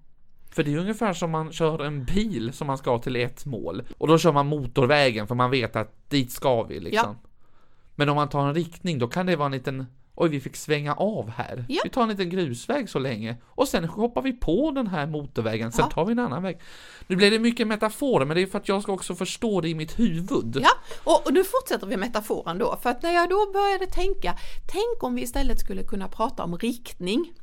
För 0.51 0.63
det 0.63 0.73
är 0.73 0.77
ungefär 0.77 1.13
som 1.13 1.31
man 1.31 1.51
kör 1.51 1.85
en 1.85 2.05
bil 2.05 2.53
som 2.53 2.67
man 2.67 2.77
ska 2.77 2.99
till 2.99 3.15
ett 3.15 3.45
mål 3.45 3.83
och 3.97 4.07
då 4.07 4.17
kör 4.17 4.31
man 4.31 4.47
motorvägen 4.47 5.27
för 5.27 5.35
man 5.35 5.51
vet 5.51 5.75
att 5.75 6.09
dit 6.09 6.31
ska 6.31 6.63
vi 6.63 6.79
liksom. 6.79 7.15
Ja. 7.23 7.29
Men 7.95 8.09
om 8.09 8.15
man 8.15 8.29
tar 8.29 8.47
en 8.47 8.53
riktning, 8.53 8.99
då 8.99 9.07
kan 9.07 9.25
det 9.25 9.35
vara 9.35 9.45
en 9.45 9.51
liten 9.51 9.85
Oj, 10.19 10.29
vi 10.29 10.39
fick 10.39 10.55
svänga 10.55 10.93
av 10.93 11.29
här. 11.29 11.65
Ja. 11.67 11.81
Vi 11.83 11.89
tar 11.89 12.03
en 12.03 12.09
liten 12.09 12.29
grusväg 12.29 12.89
så 12.89 12.99
länge 12.99 13.35
och 13.45 13.67
sen 13.67 13.85
hoppar 13.85 14.21
vi 14.21 14.33
på 14.33 14.71
den 14.71 14.87
här 14.87 15.07
motorvägen, 15.07 15.71
sen 15.71 15.85
ja. 15.85 15.91
tar 15.91 16.05
vi 16.05 16.11
en 16.11 16.19
annan 16.19 16.43
väg. 16.43 16.59
Nu 17.07 17.15
blir 17.15 17.31
det 17.31 17.39
mycket 17.39 17.67
metaforer, 17.67 18.25
men 18.25 18.35
det 18.35 18.41
är 18.41 18.47
för 18.47 18.57
att 18.57 18.67
jag 18.67 18.83
ska 18.83 18.91
också 18.91 19.15
förstå 19.15 19.61
det 19.61 19.69
i 19.69 19.75
mitt 19.75 19.99
huvud. 19.99 20.57
Ja, 20.61 20.69
och, 21.03 21.25
och 21.25 21.33
nu 21.33 21.43
fortsätter 21.43 21.87
vi 21.87 21.97
metaforen 21.97 22.57
då, 22.57 22.77
för 22.81 22.89
att 22.89 23.03
när 23.03 23.13
jag 23.13 23.29
då 23.29 23.51
började 23.53 23.85
tänka, 23.85 24.37
tänk 24.67 25.03
om 25.03 25.15
vi 25.15 25.21
istället 25.21 25.59
skulle 25.59 25.83
kunna 25.83 26.07
prata 26.07 26.43
om 26.43 26.57
riktning. 26.57 27.33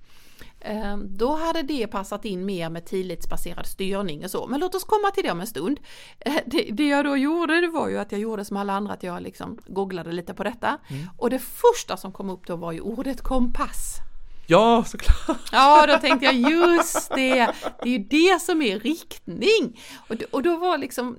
Ehm, 0.64 1.16
då 1.16 1.35
hade 1.35 1.62
det 1.62 1.87
passat 1.87 2.25
in 2.25 2.44
mer 2.44 2.71
med 2.71 2.85
tillitsbaserad 2.85 3.66
styrning 3.66 4.24
och 4.24 4.31
så. 4.31 4.46
Men 4.46 4.61
låt 4.61 4.74
oss 4.74 4.85
komma 4.85 5.11
till 5.11 5.24
det 5.24 5.31
om 5.31 5.40
en 5.40 5.46
stund. 5.46 5.81
Eh, 6.18 6.37
det, 6.46 6.68
det 6.72 6.88
jag 6.88 7.05
då 7.05 7.16
gjorde 7.16 7.61
det 7.61 7.68
var 7.68 7.88
ju 7.88 7.98
att 7.98 8.12
jag 8.12 8.20
gjorde 8.20 8.44
som 8.44 8.57
alla 8.57 8.72
andra, 8.72 8.92
att 8.92 9.03
jag 9.03 9.22
liksom 9.22 9.59
googlade 9.66 10.12
lite 10.12 10.35
på 10.35 10.44
detta. 10.44 10.79
Mm. 10.88 11.07
Och 11.18 11.31
det 11.31 11.38
första 11.38 11.96
som 11.96 12.12
kom 12.12 12.31
upp 12.31 12.46
då 12.46 12.57
var 12.57 12.72
ju 12.72 12.81
ordet 12.81 13.20
kompass. 13.20 14.00
Ja, 14.46 14.85
såklart! 14.87 15.38
Ja, 15.52 15.87
då 15.87 15.98
tänkte 15.98 16.26
jag 16.26 16.35
just 16.35 17.11
det, 17.11 17.35
det 17.83 17.88
är 17.88 17.98
ju 17.98 17.98
det 17.98 18.42
som 18.42 18.62
är 18.62 18.78
riktning. 18.78 19.80
Och, 20.09 20.16
och 20.30 20.42
då 20.42 20.57
var 20.57 20.78
liksom, 20.78 21.16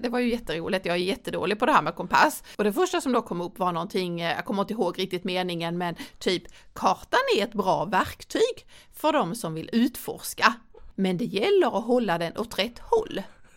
det 0.00 0.08
var 0.08 0.18
ju 0.18 0.30
jätteroligt, 0.30 0.86
jag 0.86 0.94
är 0.94 1.00
jättedålig 1.00 1.58
på 1.58 1.66
det 1.66 1.72
här 1.72 1.82
med 1.82 1.94
kompass. 1.94 2.42
Och 2.56 2.64
det 2.64 2.72
första 2.72 3.00
som 3.00 3.12
då 3.12 3.22
kom 3.22 3.40
upp 3.40 3.58
var 3.58 3.72
någonting, 3.72 4.20
eh, 4.20 4.36
jag 4.36 4.44
kommer 4.44 4.62
inte 4.62 4.72
ihåg 4.72 4.98
riktigt 4.98 5.24
meningen, 5.24 5.78
men 5.78 5.94
typ 6.18 6.42
kartan 6.72 7.20
är 7.36 7.42
ett 7.42 7.54
bra 7.54 7.84
verktyg 7.84 8.66
för 8.92 9.12
de 9.12 9.34
som 9.34 9.54
vill 9.54 9.70
utforska. 9.72 10.54
Men 10.94 11.16
det 11.16 11.24
gäller 11.24 11.78
att 11.78 11.84
hålla 11.84 12.18
den 12.18 12.36
åt 12.36 12.58
rätt 12.58 12.78
håll. 12.78 13.22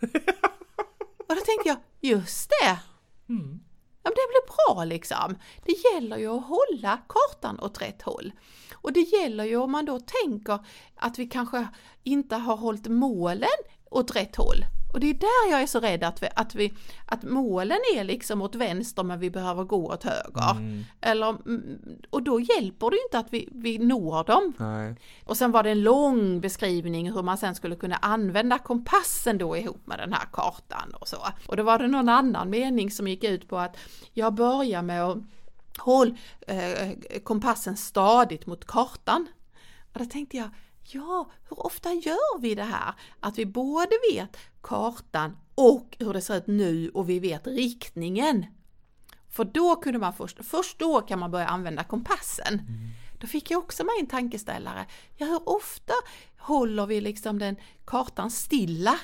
Och 1.28 1.34
då 1.34 1.40
tänkte 1.46 1.68
jag, 1.68 1.76
just 2.00 2.50
det! 2.50 2.78
Mm. 3.32 3.60
Ja, 4.02 4.10
det 4.10 4.35
bra 4.56 4.84
liksom. 4.84 5.36
Det 5.64 5.72
gäller 5.72 6.16
ju 6.16 6.28
att 6.36 6.46
hålla 6.46 6.98
kartan 7.08 7.60
åt 7.60 7.82
rätt 7.82 8.02
håll. 8.02 8.32
Och 8.74 8.92
det 8.92 9.00
gäller 9.00 9.44
ju 9.44 9.56
om 9.56 9.72
man 9.72 9.84
då 9.84 10.00
tänker 10.00 10.58
att 10.96 11.18
vi 11.18 11.26
kanske 11.26 11.68
inte 12.02 12.36
har 12.36 12.56
hållit 12.56 12.86
målen 12.86 13.58
åt 13.90 14.16
rätt 14.16 14.36
håll. 14.36 14.64
Och 14.92 15.00
det 15.00 15.10
är 15.10 15.14
där 15.14 15.50
jag 15.50 15.62
är 15.62 15.66
så 15.66 15.80
rädd 15.80 16.04
att 16.04 16.22
vi, 16.22 16.28
att, 16.36 16.54
vi, 16.54 16.72
att 17.06 17.22
målen 17.22 17.78
är 17.96 18.04
liksom 18.04 18.42
åt 18.42 18.54
vänster 18.54 19.02
men 19.02 19.18
vi 19.18 19.30
behöver 19.30 19.64
gå 19.64 19.86
åt 19.86 20.04
höger. 20.04 20.50
Mm. 20.50 20.84
Eller, 21.00 21.28
mm, 21.28 21.78
och 22.10 22.22
då 22.22 22.40
hjälper 22.40 22.90
det 22.90 22.98
inte 23.04 23.18
att 23.18 23.26
vi, 23.30 23.48
vi 23.52 23.78
når 23.78 24.24
dem. 24.24 24.52
Nej. 24.58 24.96
Och 25.24 25.36
sen 25.36 25.52
var 25.52 25.62
det 25.62 25.70
en 25.70 25.82
lång 25.82 26.40
beskrivning 26.40 27.12
hur 27.12 27.22
man 27.22 27.38
sen 27.38 27.54
skulle 27.54 27.76
kunna 27.76 27.96
använda 27.96 28.58
kompassen 28.58 29.38
då 29.38 29.56
ihop 29.56 29.86
med 29.86 29.98
den 29.98 30.12
här 30.12 30.26
kartan 30.32 30.94
och 31.00 31.08
så. 31.08 31.18
Och 31.46 31.56
då 31.56 31.62
var 31.62 31.78
det 31.78 31.88
någon 31.88 32.08
annan 32.08 32.50
mening 32.50 32.90
som 32.90 33.08
gick 33.08 33.24
ut 33.24 33.48
på 33.48 33.58
att 33.58 33.76
jag 34.12 34.34
börjar 34.34 34.82
med 34.82 35.04
att 35.04 35.18
håll 35.78 36.16
eh, 36.46 37.20
kompassen 37.24 37.76
stadigt 37.76 38.46
mot 38.46 38.64
kartan. 38.64 39.26
Och 39.92 39.98
då 39.98 40.04
tänkte 40.04 40.36
jag, 40.36 40.48
ja, 40.94 41.30
hur 41.48 41.66
ofta 41.66 41.92
gör 41.92 42.40
vi 42.40 42.54
det 42.54 42.62
här? 42.62 42.94
Att 43.20 43.38
vi 43.38 43.46
både 43.46 43.92
vet 44.12 44.36
kartan 44.60 45.36
och 45.54 45.96
hur 45.98 46.12
det 46.12 46.20
ser 46.20 46.36
ut 46.36 46.46
nu 46.46 46.90
och 46.94 47.08
vi 47.08 47.18
vet 47.18 47.46
riktningen. 47.46 48.46
För 49.30 49.44
då 49.44 49.76
kunde 49.76 49.98
man 49.98 50.12
först, 50.12 50.44
först 50.44 50.78
då 50.78 51.00
kan 51.00 51.18
man 51.18 51.30
börja 51.30 51.46
använda 51.46 51.84
kompassen. 51.84 52.54
Mm. 52.54 52.90
Då 53.20 53.26
fick 53.26 53.50
jag 53.50 53.58
också 53.58 53.84
med 53.84 53.92
en 54.00 54.06
tankeställare. 54.06 54.86
Ja, 55.16 55.26
hur 55.26 55.48
ofta 55.48 55.92
håller 56.38 56.86
vi 56.86 57.00
liksom 57.00 57.38
den 57.38 57.56
kartan 57.84 58.30
stilla? 58.30 59.00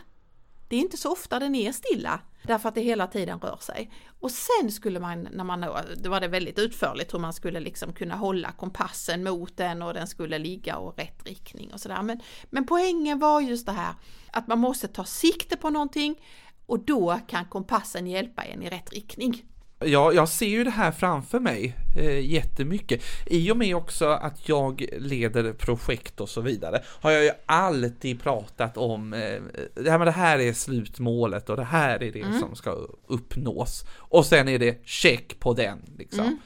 Det 0.69 0.77
är 0.77 0.81
inte 0.81 0.97
så 0.97 1.13
ofta 1.13 1.39
den 1.39 1.55
är 1.55 1.73
stilla. 1.73 2.21
Därför 2.45 2.69
att 2.69 2.75
det 2.75 2.81
hela 2.81 3.07
tiden 3.07 3.41
rör 3.41 3.57
sig. 3.57 3.91
Och 4.21 4.31
sen 4.31 4.73
skulle 4.73 5.01
man, 5.01 5.29
när 5.33 5.45
man, 5.45 5.61
det 5.97 6.09
var 6.09 6.21
det 6.21 6.29
väldigt 6.29 6.59
utförligt 6.59 7.15
hur 7.15 7.19
man 7.19 7.33
skulle 7.33 7.61
liksom 7.61 7.93
kunna 7.93 8.17
hålla 8.17 8.53
kompassen 8.53 9.25
mot 9.25 9.57
den 9.57 9.83
och 9.83 9.95
den 9.95 10.07
skulle 10.07 10.39
ligga 10.39 10.73
i 10.73 11.01
rätt 11.03 11.27
riktning 11.27 11.73
och 11.73 11.81
sådär. 11.81 12.03
Men, 12.03 12.21
men 12.51 12.67
poängen 12.67 13.19
var 13.19 13.41
just 13.41 13.67
det 13.67 13.73
här 13.73 13.95
att 14.33 14.47
man 14.47 14.59
måste 14.59 14.89
ta 14.89 15.05
sikte 15.05 15.57
på 15.57 15.71
någonting 15.71 16.17
och 16.67 16.85
då 16.85 17.21
kan 17.29 17.45
kompassen 17.45 18.07
hjälpa 18.07 18.43
en 18.43 18.63
i 18.63 18.71
rätt 18.71 18.93
riktning. 18.93 19.45
Ja, 19.85 20.13
jag 20.13 20.29
ser 20.29 20.47
ju 20.47 20.65
det 20.65 20.71
här 20.71 20.93
framför 20.93 21.41
mig 21.41 21.77
eh, 21.97 22.21
jättemycket. 22.21 23.03
I 23.27 23.53
och 23.53 23.57
med 23.57 23.77
också 23.77 24.07
att 24.07 24.49
jag 24.49 24.85
leder 24.99 25.53
projekt 25.53 26.21
och 26.21 26.29
så 26.29 26.41
vidare 26.41 26.83
har 26.87 27.11
jag 27.11 27.25
ju 27.25 27.31
alltid 27.47 28.23
pratat 28.23 28.77
om 28.77 29.13
eh, 29.13 29.43
det, 29.75 29.91
här, 29.91 29.99
men 29.99 30.07
det 30.07 30.13
här 30.13 30.39
är 30.39 30.53
slutmålet 30.53 31.51
och 31.51 31.57
det 31.57 31.65
här 31.65 32.03
är 32.03 32.13
det 32.13 32.21
mm. 32.21 32.41
som 32.41 32.57
ska 32.57 32.71
uppnås. 33.07 33.85
Och 33.97 34.27
sen 34.27 34.49
är 34.49 34.59
det 34.59 34.87
check 34.87 35.39
på 35.39 35.55
den 35.55 35.79
liksom. 35.99 36.25
Mm. 36.25 36.39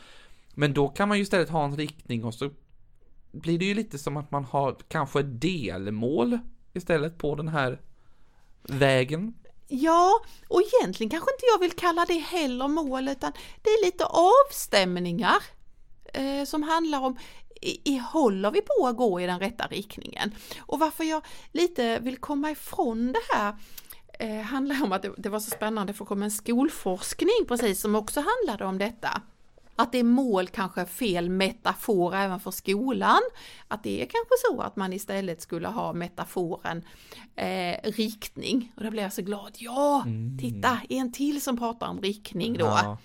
Men 0.55 0.75
då 0.75 0.88
kan 0.88 1.09
man 1.09 1.16
ju 1.16 1.22
istället 1.22 1.49
ha 1.49 1.64
en 1.64 1.77
riktning 1.77 2.25
och 2.25 2.35
så 2.35 2.51
blir 3.33 3.59
det 3.59 3.64
ju 3.64 3.75
lite 3.75 3.99
som 3.99 4.16
att 4.16 4.31
man 4.31 4.44
har 4.44 4.77
kanske 4.88 5.22
delmål 5.22 6.38
istället 6.72 7.18
på 7.18 7.35
den 7.35 7.49
här 7.49 7.81
vägen. 8.62 9.35
Ja, 9.68 10.20
och 10.48 10.62
egentligen 10.62 11.11
kanske 11.11 11.31
inte 11.31 11.46
jag 11.52 11.59
vill 11.59 11.72
kalla 11.72 12.05
det 12.05 12.18
heller 12.18 12.68
mål 12.68 13.09
utan 13.09 13.33
det 13.62 13.70
är 13.70 13.85
lite 13.85 14.05
avstämningar 14.07 15.42
eh, 16.12 16.44
som 16.44 16.62
handlar 16.62 17.00
om 17.00 17.18
i, 17.61 17.94
i, 17.94 17.98
håller 17.98 18.50
vi 18.50 18.61
på 18.61 18.87
att 18.87 18.96
gå 18.96 19.20
i 19.20 19.26
den 19.26 19.40
rätta 19.40 19.66
riktningen? 19.66 20.35
Och 20.59 20.79
varför 20.79 21.05
jag 21.05 21.24
lite 21.52 21.98
vill 21.98 22.16
komma 22.16 22.50
ifrån 22.50 23.12
det 23.12 23.35
här 23.35 23.55
eh, 24.18 24.40
handlar 24.40 24.83
om 24.83 24.92
att 24.92 25.02
det, 25.02 25.12
det 25.16 25.29
var 25.29 25.40
så 25.40 25.50
spännande 25.50 25.92
för 25.92 26.05
det 26.05 26.09
kom 26.09 26.22
en 26.22 26.31
skolforskning 26.31 27.46
precis 27.48 27.81
som 27.81 27.94
också 27.94 28.20
handlade 28.20 28.64
om 28.64 28.79
detta. 28.79 29.22
Att 29.77 29.93
det 29.93 29.99
är 29.99 30.05
mål 30.05 30.49
kanske 30.49 30.87
fel 30.87 31.31
metafor 31.31 32.15
även 32.15 32.41
för 32.41 32.51
skolan. 32.51 33.21
Att 33.69 33.83
det 33.83 34.03
är 34.03 34.07
kanske 34.07 34.35
så 34.51 34.61
att 34.61 34.77
man 34.77 34.93
istället 34.93 35.43
skulle 35.43 35.69
ha 35.69 35.93
metaforen 35.93 36.85
eh, 37.37 37.91
riktning. 37.91 38.73
Och 38.77 38.85
då 38.85 38.91
blir 38.91 39.03
jag 39.03 39.12
så 39.12 39.23
glad. 39.23 39.51
Ja, 39.59 40.03
Mm. 40.07 40.39
titta, 40.39 40.79
en 40.89 41.12
till 41.12 41.41
som 41.43 41.57
pratar 41.59 41.87
om 41.89 42.01
riktning 42.01 42.53
då. 42.59 42.65
Ja. 42.65 42.99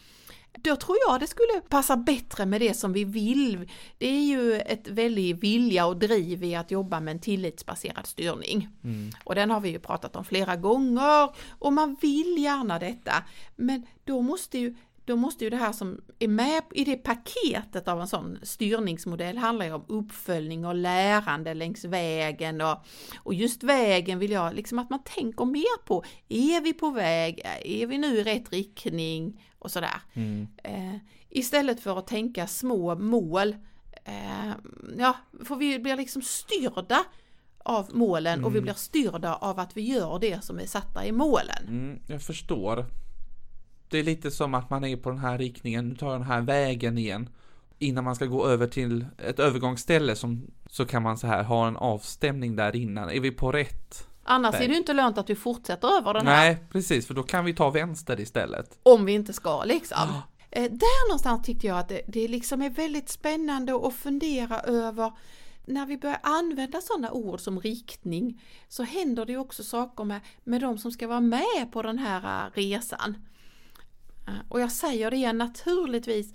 Då 0.63 0.75
tror 0.75 0.97
jag 1.07 1.19
det 1.19 1.27
skulle 1.27 1.61
passa 1.69 1.97
bättre 1.97 2.45
med 2.45 2.61
det 2.61 2.73
som 2.73 2.93
vi 2.93 3.03
vill. 3.03 3.69
Det 3.97 4.07
är 4.07 4.21
ju 4.23 4.53
ett 4.59 4.87
väldigt 4.87 5.43
vilja 5.43 5.85
och 5.85 5.97
driv 5.97 6.43
i 6.43 6.55
att 6.55 6.71
jobba 6.71 6.99
med 6.99 7.11
en 7.11 7.19
tillitsbaserad 7.19 8.05
styrning. 8.07 8.69
Och 9.23 9.35
den 9.35 9.51
har 9.51 9.59
vi 9.59 9.69
ju 9.69 9.79
pratat 9.79 10.15
om 10.15 10.25
flera 10.25 10.55
gånger 10.55 11.29
och 11.59 11.73
man 11.73 11.95
vill 12.01 12.35
gärna 12.37 12.79
detta. 12.79 13.13
Men 13.55 13.85
då 14.03 14.21
måste 14.21 14.57
ju 14.57 14.75
då 15.05 15.15
måste 15.15 15.43
ju 15.43 15.49
det 15.49 15.57
här 15.57 15.71
som 15.71 16.01
är 16.19 16.27
med 16.27 16.63
i 16.73 16.83
det 16.83 16.97
paketet 16.97 17.87
av 17.87 18.01
en 18.01 18.07
sån 18.07 18.37
styrningsmodell 18.43 19.37
handlar 19.37 19.65
ju 19.65 19.73
om 19.73 19.85
uppföljning 19.87 20.65
och 20.65 20.75
lärande 20.75 21.53
längs 21.53 21.85
vägen 21.85 22.61
och, 22.61 22.85
och 23.17 23.33
just 23.33 23.63
vägen 23.63 24.19
vill 24.19 24.31
jag 24.31 24.55
liksom 24.55 24.79
att 24.79 24.89
man 24.89 25.03
tänker 25.03 25.45
mer 25.45 25.85
på, 25.85 26.03
är 26.29 26.61
vi 26.61 26.73
på 26.73 26.89
väg, 26.89 27.41
är 27.65 27.87
vi 27.87 27.97
nu 27.97 28.17
i 28.17 28.23
rätt 28.23 28.51
riktning 28.51 29.45
och 29.59 29.71
sådär. 29.71 30.01
Eh, 30.63 30.95
istället 31.29 31.79
för 31.79 31.99
att 31.99 32.07
tänka 32.07 32.47
små 32.47 32.95
mål, 32.95 33.55
eh, 34.05 34.51
ja, 34.97 35.15
för 35.45 35.55
vi 35.55 35.79
blir 35.79 35.95
liksom 35.95 36.21
styrda 36.21 37.03
av 37.63 37.95
målen 37.95 38.43
och 38.45 38.55
vi 38.55 38.61
blir 38.61 38.73
styrda 38.73 39.35
av 39.35 39.59
att 39.59 39.77
vi 39.77 39.81
gör 39.81 40.19
det 40.19 40.43
som 40.43 40.59
är 40.59 40.65
satta 40.65 41.05
i 41.05 41.11
målen. 41.11 41.67
Mm, 41.67 41.99
jag 42.07 42.21
förstår. 42.21 42.85
Det 43.91 43.99
är 43.99 44.03
lite 44.03 44.31
som 44.31 44.53
att 44.53 44.69
man 44.69 44.83
är 44.83 44.97
på 44.97 45.09
den 45.09 45.19
här 45.19 45.37
riktningen, 45.37 45.89
nu 45.89 45.95
tar 45.95 46.11
jag 46.11 46.19
den 46.19 46.27
här 46.27 46.41
vägen 46.41 46.97
igen. 46.97 47.29
Innan 47.79 48.03
man 48.03 48.15
ska 48.15 48.25
gå 48.25 48.47
över 48.47 48.67
till 48.67 49.05
ett 49.17 49.39
övergångsställe 49.39 50.15
som, 50.15 50.41
så 50.69 50.85
kan 50.85 51.03
man 51.03 51.17
så 51.17 51.27
här 51.27 51.43
ha 51.43 51.67
en 51.67 51.77
avstämning 51.77 52.55
där 52.55 52.75
innan. 52.75 53.09
Är 53.09 53.19
vi 53.19 53.31
på 53.31 53.51
rätt? 53.51 54.07
Annars 54.23 54.53
väg. 54.53 54.61
är 54.61 54.67
det 54.67 54.71
ju 54.71 54.77
inte 54.77 54.93
lönt 54.93 55.17
att 55.17 55.29
vi 55.29 55.35
fortsätter 55.35 55.87
över 55.87 56.13
den 56.13 56.27
här. 56.27 56.35
Nej, 56.35 56.57
precis, 56.71 57.07
för 57.07 57.13
då 57.13 57.23
kan 57.23 57.45
vi 57.45 57.53
ta 57.53 57.69
vänster 57.69 58.19
istället. 58.19 58.79
Om 58.83 59.05
vi 59.05 59.13
inte 59.13 59.33
ska 59.33 59.63
liksom. 59.63 59.97
Eh, 60.51 60.71
där 60.71 61.09
någonstans 61.09 61.45
tyckte 61.45 61.67
jag 61.67 61.79
att 61.79 61.89
det, 61.89 62.01
det 62.07 62.27
liksom 62.27 62.61
är 62.61 62.69
väldigt 62.69 63.09
spännande 63.09 63.75
att 63.87 63.93
fundera 63.93 64.59
över 64.59 65.11
när 65.65 65.85
vi 65.85 65.97
börjar 65.97 66.19
använda 66.23 66.81
sådana 66.81 67.11
ord 67.11 67.39
som 67.39 67.59
riktning 67.59 68.41
så 68.67 68.83
händer 68.83 69.25
det 69.25 69.37
också 69.37 69.63
saker 69.63 70.03
med, 70.03 70.21
med 70.43 70.61
de 70.61 70.77
som 70.77 70.91
ska 70.91 71.07
vara 71.07 71.21
med 71.21 71.71
på 71.71 71.81
den 71.81 71.97
här 71.97 72.45
eh, 72.45 72.51
resan. 72.53 73.15
Och 74.49 74.61
jag 74.61 74.71
säger 74.71 75.11
det 75.11 75.17
igen, 75.17 75.37
naturligtvis 75.37 76.33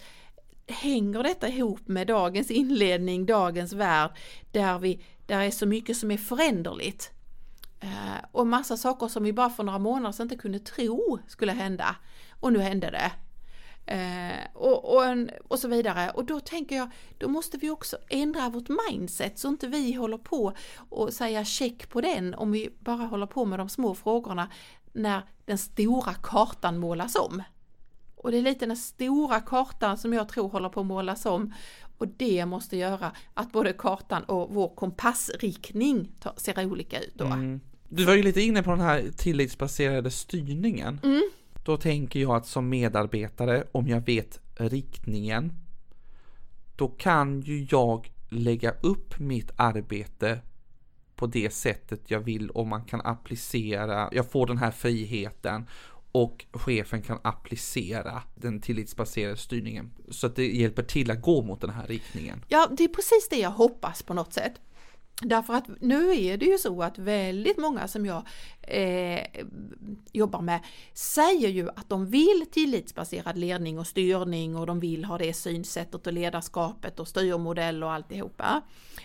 hänger 0.69 1.23
detta 1.23 1.49
ihop 1.49 1.89
med 1.89 2.07
dagens 2.07 2.51
inledning, 2.51 3.27
dagens 3.27 3.73
värld, 3.73 4.11
där, 4.53 4.79
vi, 4.79 5.05
där 5.27 5.41
är 5.41 5.51
så 5.51 5.67
mycket 5.67 5.97
som 5.97 6.11
är 6.11 6.17
föränderligt. 6.17 7.11
Eh, 7.81 8.25
och 8.33 8.47
massa 8.47 8.77
saker 8.77 9.09
som 9.09 9.23
vi 9.23 9.33
bara 9.33 9.51
för 9.51 9.65
några 9.65 9.79
månader 9.79 10.13
sedan 10.13 10.25
inte 10.25 10.37
kunde 10.37 10.59
tro 10.59 11.19
skulle 11.29 11.53
hända. 11.53 11.97
Och 12.41 12.53
nu 12.53 12.59
hände 12.59 12.91
det. 12.91 13.13
Eh, 13.93 14.47
och, 14.55 14.95
och, 14.95 15.05
en, 15.05 15.31
och 15.49 15.59
så 15.59 15.69
vidare. 15.69 16.11
Och 16.11 16.25
då 16.25 16.41
tänker 16.41 16.77
jag, 16.77 16.91
då 17.19 17.29
måste 17.29 17.57
vi 17.57 17.71
också 17.71 17.97
ändra 18.09 18.49
vårt 18.49 18.69
mindset 18.69 19.39
så 19.39 19.49
inte 19.49 19.67
vi 19.67 19.93
håller 19.93 20.19
på 20.19 20.53
och 20.89 21.13
säga 21.13 21.45
check 21.45 21.89
på 21.89 22.01
den 22.01 22.35
om 22.35 22.53
vi 22.53 22.71
bara 22.79 23.05
håller 23.05 23.27
på 23.27 23.45
med 23.45 23.59
de 23.59 23.69
små 23.69 23.95
frågorna 23.95 24.49
när 24.93 25.23
den 25.45 25.59
stora 25.59 26.15
kartan 26.15 26.79
målas 26.79 27.17
om. 27.17 27.43
Och 28.17 28.31
det 28.31 28.39
är 28.39 28.43
lite 28.43 28.67
den 28.67 28.77
stora 28.77 29.41
kartan 29.41 29.99
som 29.99 30.13
jag 30.13 30.29
tror 30.29 30.49
håller 30.49 30.69
på 30.69 30.81
att 30.81 30.87
målas 30.87 31.27
om. 31.27 31.55
Och 31.99 32.09
det 32.09 32.47
måste 32.47 32.77
göra 32.77 33.13
att 33.35 33.53
både 33.53 33.73
kartan 33.73 34.23
och 34.23 34.55
vår 34.55 34.75
kompassriktning 34.75 36.13
ser 36.37 36.67
olika 36.67 37.01
ut 37.01 37.15
då. 37.15 37.25
Mm. 37.25 37.61
Du 37.89 38.05
var 38.05 38.15
ju 38.15 38.23
lite 38.23 38.41
inne 38.41 38.63
på 38.63 38.71
den 38.71 38.81
här 38.81 39.05
tillitsbaserade 39.17 40.11
styrningen. 40.11 41.01
Då 41.65 41.77
tänker 41.77 42.21
jag 42.21 42.37
att 42.37 42.47
som 42.47 42.69
medarbetare, 42.69 43.65
om 43.73 43.89
jag 43.89 44.07
vet 44.07 44.41
riktningen, 44.57 45.53
då 46.77 46.89
kan 46.89 47.41
ju 47.41 47.67
jag 47.71 48.13
lägga 48.29 48.71
upp 48.71 49.19
mitt 49.19 49.51
arbete 49.57 50.41
på 51.17 51.27
det 51.27 51.53
sättet 51.53 52.11
jag 52.11 52.21
vill 52.21 52.51
och 52.51 52.67
man 52.67 52.85
kan 52.85 53.01
applicera, 53.01 54.09
jag 54.13 54.31
får 54.31 54.47
den 54.47 54.59
här 54.59 54.71
friheten 54.71 55.67
och 56.13 56.45
chefen 56.53 57.03
kan 57.03 57.19
applicera 57.25 58.23
den 58.35 58.61
tillitsbaserade 58.61 59.37
styrningen 59.37 59.91
så 60.11 60.27
att 60.27 60.37
det 60.37 60.47
hjälper 60.47 60.83
till 60.83 61.11
att 61.11 61.23
gå 61.23 61.43
mot 61.43 61.61
den 61.61 61.71
här 61.71 61.87
riktningen. 61.87 62.45
Ja, 62.49 62.69
det 62.77 62.85
är 62.85 62.89
precis 62.89 63.29
det 63.31 63.39
jag 63.39 63.51
hoppas 63.51 64.03
på 64.03 64.15
något 64.15 64.33
sätt. 64.33 64.61
Därför 65.23 65.55
att 65.55 65.65
nu 65.81 66.25
är 66.25 66.37
det 66.37 66.47
ju 66.47 66.59
så 66.59 66.83
att 66.83 66.99
väldigt 66.99 67.59
många 67.59 67.89
som 67.89 68.07
jag 68.07 68.23
eh, 68.63 69.21
jobbar 70.13 70.41
med 70.41 70.61
säger 70.95 71.49
ju 71.49 71.69
att 71.69 71.89
de 71.89 72.07
vill 72.07 72.47
tillitsbaserad 72.53 73.39
ledning 73.39 73.79
och 73.79 73.87
styrning 73.87 74.57
och 74.57 74.67
de 74.67 74.81
vill 74.81 75.05
ha 75.05 75.19
det 75.19 75.33
synsättet 75.33 76.07
och 76.07 76.13
ledarskapet 76.13 77.01
och 77.01 77.09
styrmodell 77.09 77.85
och 77.85 77.93
alltihopa. 77.93 78.63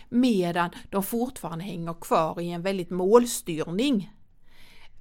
Medan 0.08 0.70
de 0.90 1.02
fortfarande 1.02 1.64
hänger 1.64 1.94
kvar 2.00 2.40
i 2.40 2.50
en 2.50 2.62
väldigt 2.62 2.90
målstyrning. 2.90 4.12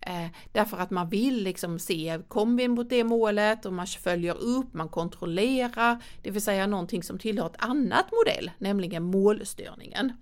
Eh, 0.08 0.28
därför 0.52 0.78
att 0.78 0.92
man 0.92 1.10
vill 1.10 1.44
liksom 1.44 1.80
se, 1.80 2.20
kom 2.28 2.56
vi 2.56 2.68
mot 2.68 2.90
det 2.90 3.04
målet 3.04 3.66
och 3.66 3.74
man 3.74 3.88
följer 3.88 4.38
upp, 4.38 4.74
man 4.74 4.90
kontrollerar, 4.90 6.04
det 6.22 6.32
vill 6.32 6.42
säga 6.42 6.68
någonting 6.68 7.04
som 7.04 7.20
tillhör 7.20 7.46
ett 7.46 7.64
annat 7.64 8.06
modell, 8.12 8.52
nämligen 8.58 9.04
målstyrningen. 9.04 10.14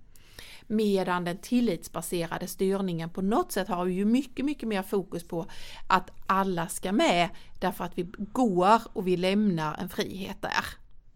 Medan 0.66 1.24
den 1.24 1.38
tillitsbaserade 1.38 2.46
styrningen 2.46 3.10
på 3.10 3.22
något 3.22 3.52
sätt 3.52 3.68
har 3.68 3.86
ju 3.86 4.04
mycket, 4.04 4.44
mycket 4.44 4.68
mer 4.68 4.82
fokus 4.82 5.28
på 5.28 5.46
att 5.88 6.10
alla 6.26 6.68
ska 6.68 6.92
med 6.92 7.28
därför 7.60 7.84
att 7.84 7.98
vi 7.98 8.02
går 8.18 8.82
och 8.92 9.06
vi 9.06 9.16
lämnar 9.16 9.76
en 9.80 9.88
frihet 9.88 10.42
där. 10.42 10.64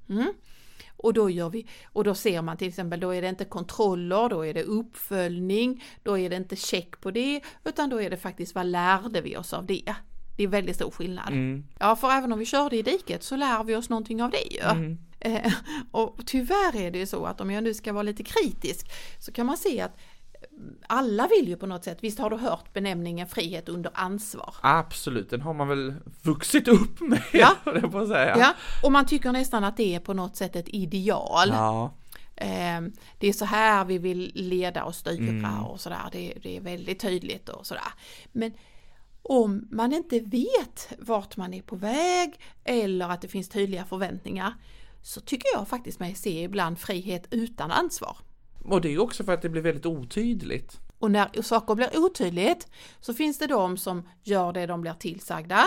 Mm. 0.09 0.33
Och 0.97 1.15
då 1.15 1.31
gör 1.31 1.51
vi, 1.51 1.67
och 1.85 2.05
då 2.05 2.15
ser 2.15 2.43
man 2.43 2.57
till 2.57 2.69
exempel, 2.69 3.01
då 3.01 3.15
är 3.15 3.23
det 3.23 3.29
inte 3.29 3.45
kontroller, 3.45 4.29
då 4.29 4.47
är 4.47 4.55
det 4.55 4.63
uppföljning, 4.63 5.85
då 6.03 6.19
är 6.19 6.31
det 6.31 6.37
inte 6.37 6.57
check 6.57 7.01
på 7.01 7.11
det, 7.11 7.41
utan 7.65 7.91
då 7.91 8.01
är 8.01 8.11
det 8.11 8.17
faktiskt 8.17 8.55
vad 8.55 8.67
lärde 8.67 9.21
vi 9.21 9.37
oss 9.37 9.53
av 9.53 9.67
det? 9.67 9.95
Det 10.37 10.45
är 10.45 10.49
väldigt 10.49 10.77
stor 10.77 10.91
skillnad. 10.91 11.29
Mm. 11.29 11.65
Ja, 11.79 11.97
för 11.97 12.11
även 12.11 12.33
om 12.33 12.39
vi 12.39 12.45
körde 12.45 12.77
i 12.77 12.83
diket 12.83 13.23
så 13.23 13.37
lär 13.37 13.65
vi 13.65 13.77
oss 13.77 13.89
någonting 13.89 14.23
av 14.23 14.31
det 14.31 14.55
ju. 14.55 14.61
Mm. 14.61 14.99
Eh, 15.21 15.53
och 15.91 16.21
tyvärr 16.27 16.77
är 16.77 16.91
det 16.91 16.99
ju 16.99 17.07
så 17.07 17.25
att 17.27 17.41
om 17.41 17.51
jag 17.51 17.65
nu 17.65 17.75
ska 17.75 17.93
vara 17.93 18.03
lite 18.03 18.23
kritisk 18.23 18.91
så 19.19 19.33
kan 19.33 19.47
man 19.47 19.57
se 19.57 19.81
att 19.81 19.97
alla 20.87 21.27
vill 21.27 21.49
ju 21.49 21.57
på 21.57 21.67
något 21.67 21.85
sätt, 21.85 21.99
visst 22.01 22.19
har 22.19 22.31
du 22.31 22.37
hört 22.37 22.73
benämningen 22.73 23.27
frihet 23.29 23.69
under 23.69 23.91
ansvar? 23.95 24.55
Absolut, 24.61 25.31
den 25.31 25.41
har 25.41 25.55
man 25.55 25.69
väl 25.69 25.95
vuxit 26.23 26.69
upp 26.69 27.01
med, 27.01 27.23
Ja. 27.33 27.57
på 27.91 27.99
att 27.99 28.09
säga. 28.09 28.39
Ja, 28.39 28.55
och 28.83 28.93
man 28.93 29.07
tycker 29.07 29.33
nästan 29.33 29.65
att 29.65 29.77
det 29.77 29.95
är 29.95 30.01
på 30.01 30.15
något 30.15 30.37
sätt 30.37 30.57
ett 30.57 30.69
ideal. 30.69 31.49
Ja. 31.49 31.95
Eh, 32.37 32.81
det 33.19 33.29
är 33.29 33.33
så 33.33 33.45
här 33.45 33.85
vi 33.85 33.99
vill 33.99 34.33
leda 34.35 34.85
och 34.85 34.95
styra 34.95 35.29
Mm. 35.29 35.65
och 35.65 35.81
sådär, 35.81 36.09
det, 36.13 36.35
det 36.43 36.57
är 36.57 36.61
väldigt 36.61 37.01
tydligt 37.01 37.49
och 37.49 37.67
sådär. 37.67 37.93
Men 38.33 38.53
om 39.23 39.69
man 39.71 39.93
inte 39.93 40.21
vet 40.21 40.93
vart 40.99 41.37
man 41.37 41.55
är 41.55 41.63
på 41.63 41.77
väg 41.77 42.41
eller 42.65 43.09
att 43.09 43.21
det 43.23 43.29
finns 43.29 43.49
tydliga 43.49 43.85
förväntningar 43.85 44.55
så 45.03 45.21
tycker 45.21 45.47
jag 45.55 45.69
faktiskt 45.69 46.01
mig 46.01 46.15
se 46.15 46.43
ibland 46.43 46.79
frihet 46.79 47.27
utan 47.31 47.71
ansvar. 47.71 48.17
Och 48.65 48.81
det 48.81 48.89
är 48.95 48.99
också 48.99 49.25
för 49.25 49.33
att 49.35 49.43
det 49.43 49.49
blir 49.49 49.63
väldigt 49.63 49.87
otydligt. 49.87 50.81
Och 50.99 51.11
när 51.11 51.43
saker 51.43 51.75
blir 51.75 51.99
otydligt 51.99 52.67
så 53.01 53.15
finns 53.15 53.39
det 53.39 53.47
de 53.47 53.77
som 53.77 54.09
gör 54.23 54.53
det 54.53 54.67
de 54.67 54.81
blir 54.81 54.93
tillsagda 54.93 55.65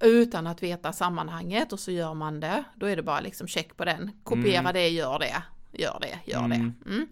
utan 0.00 0.46
att 0.46 0.62
veta 0.62 0.92
sammanhanget 0.92 1.72
och 1.72 1.80
så 1.80 1.90
gör 1.90 2.14
man 2.14 2.40
det. 2.40 2.64
Då 2.74 2.86
är 2.86 2.96
det 2.96 3.02
bara 3.02 3.20
liksom 3.20 3.46
check 3.46 3.76
på 3.76 3.84
den. 3.84 4.10
Kopiera 4.24 4.72
det, 4.72 4.88
gör 4.88 5.18
det, 5.18 5.42
gör 5.72 5.98
det, 6.00 6.18
gör 6.32 6.48
det. 6.48 6.54
Mm. 6.54 7.08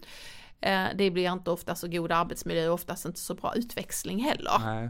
Eh, 0.61 0.97
Det 0.97 1.11
blir 1.11 1.31
inte 1.33 1.51
ofta 1.51 1.75
så 1.75 1.87
god 1.87 2.11
arbetsmiljö, 2.11 2.69
oftast 2.69 3.05
inte 3.05 3.19
så 3.19 3.35
bra 3.35 3.53
utväxling 3.55 4.19
heller. 4.23 4.59
Nej. 4.65 4.89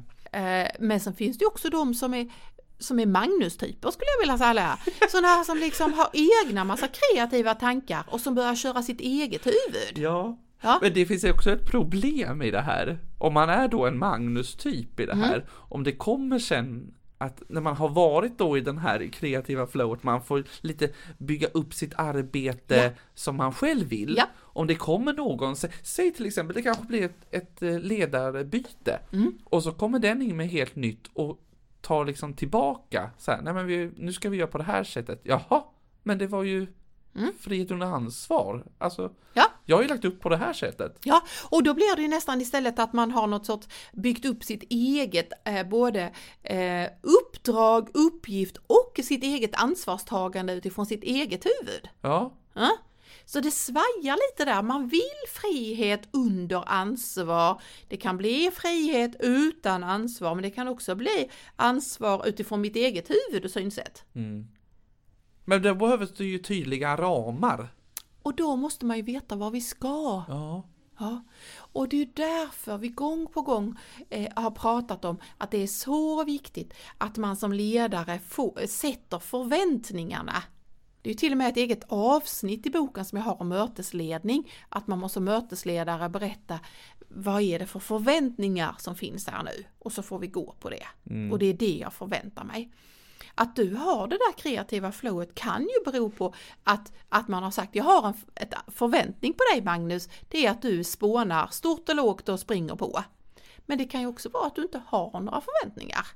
Eh, 0.63 0.71
Men 0.79 0.99
sen 0.99 1.13
finns 1.13 1.37
det 1.37 1.45
också 1.45 1.69
de 1.69 1.93
som 1.93 2.13
är 2.13 2.29
som 2.79 2.99
är 2.99 3.05
Magnus-typer 3.05 3.91
skulle 3.91 4.07
jag 4.17 4.19
vilja 4.19 4.37
säga. 4.37 4.77
Sådana 5.11 5.27
här 5.27 5.43
som 5.43 5.57
liksom 5.57 5.93
har 5.93 6.07
egna 6.45 6.63
massa 6.63 6.87
kreativa 6.87 7.53
tankar 7.55 8.03
och 8.07 8.21
som 8.21 8.35
börjar 8.35 8.55
köra 8.55 8.81
sitt 8.83 9.01
eget 9.01 9.45
huvud. 9.45 9.97
Ja. 9.97 10.37
Ja. 10.61 10.79
Men 10.81 10.93
det 10.93 11.05
finns 11.05 11.23
också 11.23 11.51
ett 11.51 11.65
problem 11.65 12.41
i 12.41 12.51
det 12.51 12.61
här. 12.61 12.99
Om 13.17 13.33
man 13.33 13.49
är 13.49 13.67
då 13.67 13.85
en 13.87 13.97
Magnus-typ 13.97 14.99
i 14.99 15.05
det 15.05 15.15
här, 15.15 15.45
om 15.51 15.83
det 15.83 15.91
kommer 15.91 16.39
sen 16.39 16.93
att 17.17 17.43
när 17.49 17.61
man 17.61 17.75
har 17.75 17.89
varit 17.89 18.37
då 18.37 18.57
i 18.57 18.61
den 18.61 18.77
här 18.77 19.07
kreativa 19.13 19.67
flowet, 19.67 20.03
man 20.03 20.23
får 20.23 20.43
lite 20.61 20.89
bygga 21.17 21.47
upp 21.47 21.73
sitt 21.73 21.93
arbete 21.97 22.75
Ja. 22.77 22.89
som 23.15 23.35
man 23.35 23.53
själv 23.53 23.87
vill. 23.87 24.13
Ja. 24.17 24.23
Om 24.39 24.67
det 24.67 24.75
kommer 24.75 25.13
någon, 25.13 25.53
sä- 25.53 25.71
säg 25.83 26.13
till 26.13 26.25
exempel, 26.25 26.55
det 26.55 26.61
kanske 26.61 26.83
blir 26.83 27.05
ett, 27.05 27.17
ett 27.31 27.61
eh, 27.61 27.79
ledarbyte, 27.79 28.99
och 29.43 29.63
så 29.63 29.71
kommer 29.71 29.99
den 29.99 30.21
in 30.21 30.37
med 30.37 30.49
helt 30.49 30.75
nytt 30.75 31.07
och 31.13 31.39
tar 31.81 32.05
liksom 32.05 32.33
tillbaka 32.33 33.11
så 33.17 33.31
här, 33.31 33.41
nej 33.41 33.53
men 33.53 33.65
vi, 33.67 33.91
nu 33.97 34.13
ska 34.13 34.29
vi 34.29 34.37
göra 34.37 34.47
på 34.47 34.57
det 34.57 34.63
här 34.63 34.83
sättet, 34.83 35.21
jaha, 35.23 35.63
Men 36.03 36.17
det 36.17 36.27
var 36.27 36.43
ju 36.43 36.67
Mm. 37.15 37.33
frihet 37.39 37.71
under 37.71 37.87
ansvar. 37.87 38.65
Alltså, 38.77 39.11
Ja. 39.33 39.45
jag 39.65 39.75
har 39.77 39.83
ju 39.83 39.89
lagt 39.89 40.05
upp 40.05 40.19
på 40.21 40.29
det 40.29 40.37
här 40.37 40.53
sättet. 40.53 40.97
Ja, 41.03 41.21
och 41.49 41.63
då 41.63 41.73
blir 41.73 41.95
det 41.95 42.01
ju 42.01 42.07
nästan 42.07 42.41
istället 42.41 42.79
att 42.79 42.93
man 42.93 43.11
har 43.11 43.27
något 43.27 43.45
sorts 43.45 43.67
byggt 43.93 44.25
upp 44.25 44.43
sitt 44.43 44.63
eget 44.69 45.29
eh, 45.47 45.67
både 45.67 46.13
eh, 46.43 46.85
uppdrag, 47.01 47.89
uppgift 47.93 48.57
och 48.67 48.99
sitt 49.05 49.23
eget 49.23 49.51
ansvarstagande 49.61 50.53
utifrån 50.53 50.85
sitt 50.85 51.03
eget 51.03 51.45
huvud. 51.45 51.89
Ja, 52.01 52.33
Ja? 52.53 52.69
Så 53.29 53.39
det 53.39 53.51
svajar 53.51 54.29
lite 54.29 54.45
där, 54.51 54.61
man 54.61 54.87
vill 54.87 55.21
frihet 55.27 56.09
under 56.11 56.69
ansvar. 56.69 57.61
Det 57.87 57.97
kan 57.97 58.17
bli 58.17 58.51
frihet 58.53 59.15
utan 59.19 59.83
ansvar, 59.83 60.35
men 60.35 60.41
det 60.41 60.49
kan 60.49 60.67
också 60.67 60.95
bli 60.95 61.29
ansvar 61.55 62.27
utifrån 62.27 62.61
mitt 62.61 62.75
eget 62.75 63.09
huvud 63.09 63.45
och 63.45 63.51
synsätt. 63.51 64.05
men 65.45 65.61
det 65.61 65.75
behövs 65.75 66.13
det 66.17 66.25
ju 66.25 66.37
tydliga 66.37 66.95
ramar. 66.95 67.73
Och 68.21 68.35
då 68.35 68.55
måste 68.55 68.85
man 68.85 68.97
ju 68.97 69.03
veta 69.03 69.35
vad 69.35 69.51
vi 69.51 69.61
ska. 69.61 70.23
Ja. 70.27 70.69
Ja, 70.99 71.23
och 71.51 71.89
det 71.89 72.01
är 72.01 72.09
därför 72.13 72.77
vi 72.77 72.87
gång 72.87 73.27
på 73.27 73.41
gång 73.41 73.75
eh, 74.09 74.31
har 74.35 74.51
pratat 74.51 75.05
om 75.05 75.19
att 75.37 75.51
det 75.51 75.63
är 75.63 75.67
så 75.67 76.23
viktigt 76.23 76.73
att 76.97 77.17
man 77.17 77.35
som 77.35 77.53
ledare 77.53 78.19
får, 78.19 78.67
sätter 78.67 79.19
förväntningarna. 79.19 80.43
Det 81.01 81.09
är 81.09 81.13
till 81.13 81.31
och 81.31 81.37
med 81.37 81.49
ett 81.49 81.57
eget 81.57 81.83
avsnitt 81.87 82.65
i 82.65 82.69
boken 82.69 83.05
som 83.05 83.17
jag 83.17 83.25
har 83.25 83.41
om 83.41 83.47
mötesledning, 83.49 84.51
att 84.69 84.87
man 84.87 84.99
måste 84.99 85.13
som 85.13 85.23
mötesledare 85.23 86.09
berätta 86.09 86.59
vad 87.07 87.41
är 87.41 87.59
det 87.59 87.65
för 87.65 87.79
förväntningar 87.79 88.75
som 88.77 88.95
finns 88.95 89.27
här 89.27 89.43
nu 89.43 89.65
och 89.79 89.91
så 89.91 90.03
får 90.03 90.19
vi 90.19 90.27
gå 90.27 90.55
på 90.59 90.69
det. 90.69 90.85
Och 91.31 91.39
det 91.39 91.45
är 91.45 91.53
det 91.53 91.77
jag 91.77 91.93
förväntar 91.93 92.43
mig. 92.43 92.71
Att 93.35 93.55
du 93.55 93.75
har 93.75 94.07
det 94.07 94.17
där 94.17 94.37
kreativa 94.37 94.91
flowet 94.91 95.35
kan 95.35 95.61
ju 95.61 95.91
bero 95.91 96.09
på 96.09 96.33
att, 96.63 96.93
att 97.09 97.27
man 97.27 97.43
har 97.43 97.51
sagt 97.51 97.75
jag 97.75 97.83
har 97.83 98.07
en 98.07 98.13
ett 98.35 98.53
förväntning 98.67 99.33
på 99.33 99.43
dig 99.53 99.63
Magnus, 99.63 100.09
det 100.29 100.45
är 100.45 100.51
att 100.51 100.61
du 100.61 100.83
spånar 100.83 101.47
stort 101.47 101.89
och 101.89 101.95
lågt 101.95 102.29
och 102.29 102.39
springer 102.39 102.75
på. 102.75 103.03
Men 103.65 103.77
det 103.77 103.85
kan 103.85 104.01
ju 104.01 104.07
också 104.07 104.29
vara 104.29 104.47
att 104.47 104.55
du 104.55 104.61
inte 104.61 104.81
har 104.87 105.19
några 105.19 105.41
förväntningar. 105.41 106.07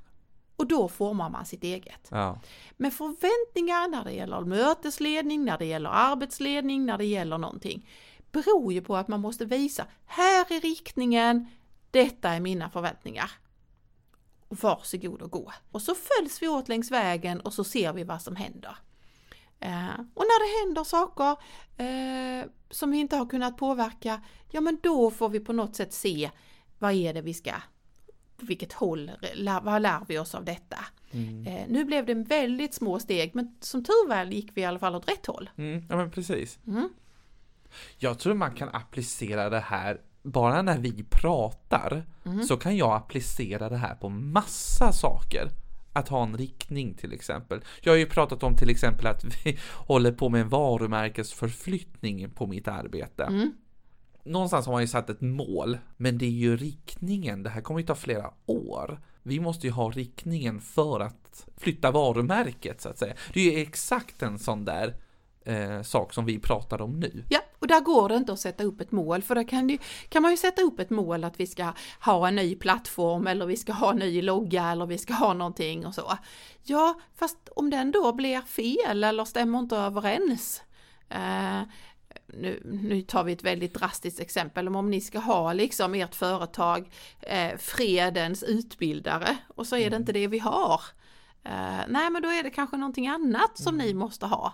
Och 0.56 0.66
då 0.66 0.88
formar 0.88 1.30
man 1.30 1.46
sitt 1.46 1.64
eget. 1.64 2.08
ja. 2.10 2.38
Men 2.76 2.90
förväntningar 2.90 3.88
när 3.88 4.04
det 4.04 4.12
gäller 4.12 4.40
mötesledning, 4.40 5.44
när 5.44 5.58
det 5.58 5.64
gäller 5.64 5.90
arbetsledning, 5.90 6.86
när 6.86 6.98
det 6.98 7.04
gäller 7.04 7.38
någonting 7.38 7.86
beror 8.34 8.72
ju 8.72 8.82
på 8.82 8.96
att 8.96 9.08
man 9.08 9.20
måste 9.20 9.44
visa, 9.44 9.86
här 10.06 10.52
är 10.52 10.60
riktningen, 10.60 11.46
detta 11.90 12.30
är 12.30 12.40
mina 12.40 12.70
förväntningar. 12.70 13.30
Varsågod 14.48 15.22
och 15.22 15.30
gå. 15.30 15.52
Och 15.70 15.82
så 15.82 15.94
följs 15.94 16.42
vi 16.42 16.48
åt 16.48 16.68
längs 16.68 16.90
vägen 16.90 17.40
och 17.40 17.52
så 17.52 17.64
ser 17.64 17.92
vi 17.92 18.04
vad 18.04 18.22
som 18.22 18.36
händer. 18.36 18.76
Eh, 19.60 20.00
och 20.14 20.24
när 20.24 20.40
det 20.40 20.66
händer 20.66 20.84
saker 20.84 21.36
eh, 21.76 22.50
som 22.70 22.90
vi 22.90 22.98
inte 22.98 23.16
har 23.16 23.26
kunnat 23.26 23.56
påverka, 23.56 24.20
ja 24.50 24.60
men 24.60 24.78
då 24.82 25.10
får 25.10 25.28
vi 25.28 25.40
på 25.40 25.52
något 25.52 25.76
sätt 25.76 25.92
se 25.92 26.30
vad 26.78 26.92
är 26.92 27.14
det 27.14 27.22
vi 27.22 27.34
ska, 27.34 27.54
vilket 28.46 28.72
håll, 28.72 29.10
vad 29.62 29.82
lär 29.82 30.00
vi 30.08 30.18
oss 30.18 30.34
av 30.34 30.44
detta? 30.44 30.78
Eh, 31.46 31.68
nu 31.68 31.84
blev 31.84 32.06
det 32.06 32.14
väldigt 32.14 32.74
små 32.74 32.98
steg 32.98 33.34
men 33.34 33.56
som 33.60 33.84
tur 33.84 34.08
väl 34.08 34.32
gick 34.32 34.50
vi 34.54 34.60
i 34.60 34.64
alla 34.64 34.78
fall 34.78 34.94
åt 34.94 35.08
rätt 35.08 35.26
håll. 35.26 35.50
Mm, 35.56 35.84
ja 35.88 35.96
men 35.96 36.10
precis. 36.10 36.58
Mm. 36.66 36.88
Jag 37.98 38.18
tror 38.18 38.34
man 38.34 38.54
kan 38.54 38.68
applicera 38.68 39.50
det 39.50 39.60
här 39.60 40.00
bara 40.22 40.62
när 40.62 40.78
vi 40.78 41.04
pratar 41.10 42.04
så 42.48 42.56
kan 42.56 42.76
jag 42.76 42.96
applicera 42.96 43.68
det 43.68 43.76
här 43.76 43.94
på 43.94 44.08
massa 44.08 44.92
saker. 44.92 45.48
Att 45.92 46.08
ha 46.08 46.22
en 46.22 46.36
riktning 46.36 46.94
till 46.94 47.12
exempel. 47.12 47.60
Jag 47.80 47.92
har 47.92 47.96
ju 47.96 48.06
pratat 48.06 48.42
om 48.42 48.56
till 48.56 48.70
exempel 48.70 49.06
att 49.06 49.24
vi 49.24 49.58
håller 49.72 50.12
på 50.12 50.28
med 50.28 50.40
en 50.40 50.48
varumärkesförflyttning 50.48 52.30
på 52.30 52.46
mitt 52.46 52.68
arbete. 52.68 53.50
Någonstans 54.24 54.66
har 54.66 54.72
man 54.72 54.82
ju 54.82 54.88
satt 54.88 55.10
ett 55.10 55.20
mål, 55.20 55.78
men 55.96 56.18
det 56.18 56.26
är 56.26 56.30
ju 56.30 56.56
riktningen. 56.56 57.42
Det 57.42 57.50
här 57.50 57.60
kommer 57.60 57.80
ju 57.80 57.86
ta 57.86 57.94
flera 57.94 58.30
år. 58.46 59.00
Vi 59.22 59.40
måste 59.40 59.66
ju 59.66 59.72
ha 59.72 59.90
riktningen 59.90 60.60
för 60.60 61.00
att 61.00 61.46
flytta 61.56 61.90
varumärket 61.90 62.80
så 62.80 62.88
att 62.88 62.98
säga. 62.98 63.14
Det 63.32 63.40
är 63.40 63.52
ju 63.52 63.62
exakt 63.62 64.22
en 64.22 64.38
sån 64.38 64.64
där 64.64 64.96
eh, 65.44 65.82
sak 65.82 66.12
som 66.12 66.24
vi 66.24 66.38
pratar 66.38 66.82
om 66.82 67.00
nu. 67.00 67.24
Ja, 67.28 67.40
och 67.58 67.66
där 67.66 67.80
går 67.80 68.08
det 68.08 68.16
inte 68.16 68.32
att 68.32 68.40
sätta 68.40 68.64
upp 68.64 68.80
ett 68.80 68.92
mål 68.92 69.22
för 69.22 69.34
där 69.34 69.48
kan, 69.48 69.66
det, 69.66 69.78
kan 70.08 70.22
man 70.22 70.30
ju 70.30 70.36
sätta 70.36 70.62
upp 70.62 70.80
ett 70.80 70.90
mål 70.90 71.24
att 71.24 71.40
vi 71.40 71.46
ska 71.46 71.72
ha 72.00 72.28
en 72.28 72.36
ny 72.36 72.54
plattform 72.54 73.26
eller 73.26 73.46
vi 73.46 73.56
ska 73.56 73.72
ha 73.72 73.90
en 73.90 73.98
ny 73.98 74.22
logga 74.22 74.70
eller 74.70 74.86
vi 74.86 74.98
ska 74.98 75.14
ha 75.14 75.34
någonting 75.34 75.86
och 75.86 75.94
så. 75.94 76.12
Ja, 76.62 77.00
fast 77.14 77.48
om 77.56 77.70
den 77.70 77.90
då 77.90 78.12
blir 78.12 78.40
fel 78.40 79.04
eller 79.04 79.24
stämmer 79.24 79.58
inte 79.58 79.76
överens. 79.76 80.62
Eh, 81.08 81.62
nu, 82.26 82.62
nu 82.64 83.02
tar 83.02 83.24
vi 83.24 83.32
ett 83.32 83.44
väldigt 83.44 83.74
drastiskt 83.74 84.20
exempel, 84.20 84.68
om 84.76 84.90
ni 84.90 85.00
ska 85.00 85.18
ha 85.18 85.52
liksom 85.52 85.94
ert 85.94 86.14
företag 86.14 86.90
eh, 87.20 87.56
fredens 87.58 88.42
utbildare 88.42 89.36
och 89.54 89.66
så 89.66 89.76
är 89.76 89.90
det 89.90 89.96
inte 89.96 90.12
det 90.12 90.26
vi 90.26 90.38
har. 90.38 90.80
Eh, 91.46 91.80
nej 91.88 92.10
men 92.10 92.22
då 92.22 92.28
är 92.28 92.42
det 92.42 92.50
kanske 92.50 92.76
någonting 92.76 93.08
annat 93.08 93.58
som 93.58 93.76
ni 93.78 93.94
måste 93.94 94.26
ha. 94.26 94.52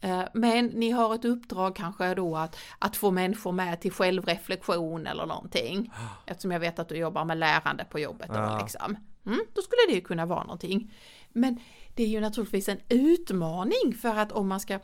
Eh, 0.00 0.22
men 0.34 0.66
ni 0.66 0.90
har 0.90 1.14
ett 1.14 1.24
uppdrag 1.24 1.76
kanske 1.76 2.14
då 2.14 2.36
att, 2.36 2.56
att 2.78 2.96
få 2.96 3.10
människor 3.10 3.52
med 3.52 3.80
till 3.80 3.92
självreflektion 3.92 5.06
eller 5.06 5.26
någonting. 5.26 5.92
Eftersom 6.26 6.50
jag 6.50 6.60
vet 6.60 6.78
att 6.78 6.88
du 6.88 6.96
jobbar 6.96 7.24
med 7.24 7.38
lärande 7.38 7.84
på 7.84 7.98
jobbet. 7.98 8.28
Då, 8.28 8.34
Ja. 8.34 8.58
liksom. 8.62 8.96
mm, 9.26 9.40
då 9.54 9.62
skulle 9.62 9.80
det 9.88 9.94
ju 9.94 10.00
kunna 10.00 10.26
vara 10.26 10.42
någonting. 10.42 10.94
Men 11.32 11.60
det 11.94 12.02
är 12.02 12.06
ju 12.08 12.20
naturligtvis 12.20 12.68
en 12.68 12.80
utmaning 12.88 13.94
för 14.02 14.16
att 14.16 14.32
om 14.32 14.48
man 14.48 14.60
ska 14.60 14.78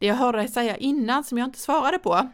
det 0.00 0.06
jag 0.06 0.14
hörde 0.14 0.38
dig 0.38 0.48
säga 0.48 0.76
innan 0.76 1.24
som 1.24 1.38
jag 1.38 1.44
inte 1.48 1.58
svarade 1.58 1.98
på, 1.98 2.28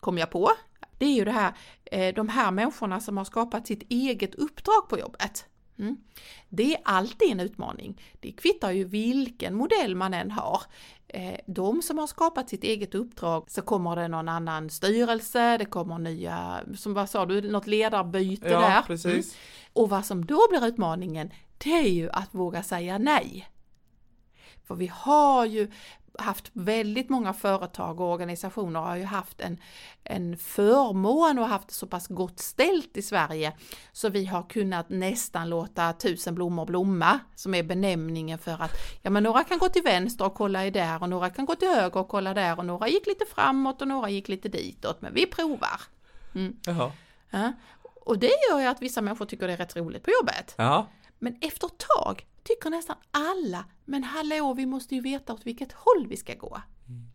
kom 0.00 0.18
jag 0.18 0.30
på, 0.30 0.50
det 0.98 1.06
är 1.06 1.12
ju 1.14 1.24
det 1.24 1.30
här, 1.32 1.52
eh, 1.84 2.14
de 2.14 2.28
här 2.28 2.50
människorna 2.50 3.00
som 3.00 3.16
har 3.16 3.24
skapat 3.24 3.66
sitt 3.66 3.82
eget 3.88 4.34
uppdrag 4.34 4.88
på 4.88 4.98
jobbet. 4.98 5.46
Mm. 5.78 5.96
Det 6.48 6.74
är 6.74 6.80
alltid 6.84 7.32
en 7.32 7.40
utmaning. 7.40 8.00
Det 8.20 8.32
kvittar 8.32 8.70
ju 8.70 8.84
vilken 8.84 9.54
modell 9.54 9.94
man 9.96 10.14
än 10.14 10.30
har. 10.30 10.62
Eh, 11.08 11.34
De 11.46 11.82
som 11.82 11.98
har 11.98 12.06
skapat 12.06 12.48
sitt 12.48 12.64
eget 12.64 12.94
uppdrag 12.94 13.50
så 13.50 13.62
kommer 13.62 13.96
det 13.96 14.08
någon 14.08 14.28
annan 14.28 14.70
styrelse, 14.70 15.56
det 15.58 15.64
kommer 15.64 15.98
nya, 15.98 16.60
som 16.76 16.94
vad 16.94 17.10
sa 17.10 17.26
du, 17.26 17.50
något 17.50 17.66
ledarbyte 17.66 18.48
Ja, 18.48 18.60
där. 18.60 18.82
precis. 18.82 19.36
Och 19.72 19.88
vad 19.90 20.06
som 20.06 20.24
då 20.26 20.40
blir 20.50 20.66
utmaningen, 20.66 21.30
det 21.58 21.72
är 21.72 21.88
ju 21.88 22.10
att 22.10 22.34
våga 22.34 22.62
säga 22.62 22.98
nej. 22.98 23.48
För 24.66 24.74
vi 24.74 24.86
har 24.94 25.46
ju 25.46 25.70
haft 26.18 26.50
väldigt 26.52 27.08
många 27.08 27.32
företag 27.32 28.00
och 28.00 28.12
organisationer 28.12 28.80
har 28.80 28.96
ju 28.96 29.04
haft 29.04 29.40
en, 29.40 29.58
en 30.04 30.36
förmån 30.36 31.38
och 31.38 31.48
haft 31.48 31.70
så 31.70 31.86
pass 31.86 32.06
gott 32.06 32.38
ställt 32.38 32.96
i 32.96 33.02
Sverige 33.02 33.52
så 33.92 34.08
vi 34.08 34.24
har 34.26 34.42
kunnat 34.42 34.88
nästan 34.88 35.48
låta 35.48 35.92
tusen 35.92 36.34
blommor 36.34 36.66
blomma 36.66 37.20
som 37.34 37.54
är 37.54 37.62
benämningen 37.62 38.38
för 38.38 38.62
att 38.62 38.72
ja 39.02 39.10
men 39.10 39.22
några 39.22 39.44
kan 39.44 39.58
gå 39.58 39.68
till 39.68 39.82
vänster 39.82 40.24
och 40.24 40.34
kolla 40.34 40.66
i 40.66 40.70
där 40.70 41.02
och 41.02 41.08
några 41.08 41.30
kan 41.30 41.46
gå 41.46 41.54
till 41.54 41.68
höger 41.68 42.00
och 42.00 42.08
kolla 42.08 42.34
där 42.34 42.58
och 42.58 42.66
några 42.66 42.88
gick 42.88 43.06
lite 43.06 43.24
framåt 43.34 43.82
och 43.82 43.88
några 43.88 44.10
gick 44.10 44.28
lite 44.28 44.48
ditåt 44.48 45.02
men 45.02 45.14
vi 45.14 45.26
provar. 45.26 45.80
Jaha. 46.66 46.92
Ja. 47.30 47.52
Och 48.04 48.18
det 48.18 48.30
gör 48.50 48.60
ju 48.60 48.66
att 48.66 48.82
vissa 48.82 49.00
människor 49.00 49.26
tycker 49.26 49.46
det 49.46 49.52
är 49.52 49.56
rätt 49.56 49.76
roligt 49.76 50.02
på 50.02 50.10
jobbet. 50.10 50.54
Ja. 50.56 50.86
Men 51.18 51.36
efter 51.40 51.66
ett 51.66 51.86
tag 51.96 52.26
tycker 52.42 52.70
nästan 52.70 52.96
alla, 53.10 53.64
men 53.84 54.04
hallå, 54.04 54.54
vi 54.54 54.66
måste 54.66 54.94
ju 54.94 55.00
veta 55.00 55.32
åt 55.32 55.46
vilket 55.46 55.72
håll 55.72 56.06
vi 56.08 56.16
ska 56.16 56.34
gå. 56.34 56.62
Mm. 56.88 57.12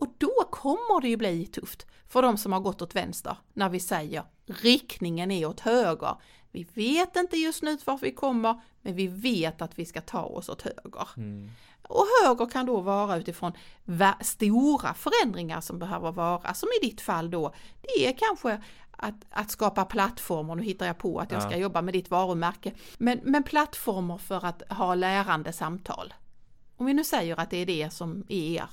Och 0.00 0.06
då 0.18 0.32
kommer 0.50 1.00
det 1.00 1.08
ju 1.08 1.16
bli 1.16 1.46
tufft 1.46 1.86
för 2.08 2.22
de 2.22 2.36
som 2.36 2.52
har 2.52 2.60
gått 2.60 2.82
åt 2.82 2.94
vänster 2.94 3.36
när 3.52 3.68
vi 3.68 3.80
säger 3.80 4.24
riktningen 4.46 5.30
är 5.30 5.46
åt 5.46 5.60
höger. 5.60 6.16
Vi 6.50 6.66
vet 6.74 7.16
inte 7.16 7.36
just 7.36 7.62
nu 7.62 7.78
var 7.84 7.98
vi 7.98 8.12
kommer, 8.14 8.60
men 8.82 8.94
vi 8.94 9.06
vet 9.06 9.62
att 9.62 9.78
vi 9.78 9.86
ska 9.86 10.00
ta 10.00 10.22
oss 10.22 10.48
åt 10.48 10.62
höger. 10.62 11.08
Och 11.82 12.06
höger 12.24 12.50
kan 12.50 12.66
då 12.66 12.80
vara 12.80 13.16
utifrån 13.16 13.52
stora 14.20 14.94
förändringar 14.94 15.60
som 15.60 15.78
behöver 15.78 16.12
vara, 16.12 16.54
som 16.54 16.68
i 16.82 16.86
ditt 16.86 17.00
fall 17.00 17.30
då, 17.30 17.54
det 17.82 18.06
är 18.06 18.12
kanske 18.18 18.62
att, 18.90 19.14
att 19.30 19.50
skapa 19.50 19.84
plattformar, 19.84 20.54
nu 20.54 20.62
hittar 20.62 20.86
jag 20.86 20.98
på 20.98 21.18
att 21.18 21.32
jag 21.32 21.42
ska 21.42 21.56
jobba 21.56 21.82
med 21.82 21.94
ditt 21.94 22.10
varumärke, 22.10 22.72
men, 22.98 23.20
men 23.22 23.42
plattformar 23.42 24.18
för 24.18 24.46
att 24.46 24.62
ha 24.70 24.94
lärande 24.94 25.52
samtal. 25.52 26.14
Om 26.80 26.86
vi 26.86 26.94
nu 26.94 27.04
säger 27.04 27.40
att 27.40 27.50
det 27.50 27.56
är 27.56 27.66
det 27.66 27.92
som 27.92 28.24
är 28.28 28.54
er, 28.54 28.66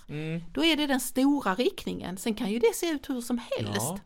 då 0.53 0.63
är 0.65 0.77
det 0.77 0.87
den 0.87 0.99
stora 0.99 1.55
riktningen. 1.55 2.17
Sen 2.17 2.33
kan 2.33 2.51
ju 2.51 2.59
det 2.59 2.75
se 2.75 2.89
ut 2.89 3.09
hur 3.09 3.21
som 3.21 3.37
helst. 3.37 3.75
Ja. 3.81 3.99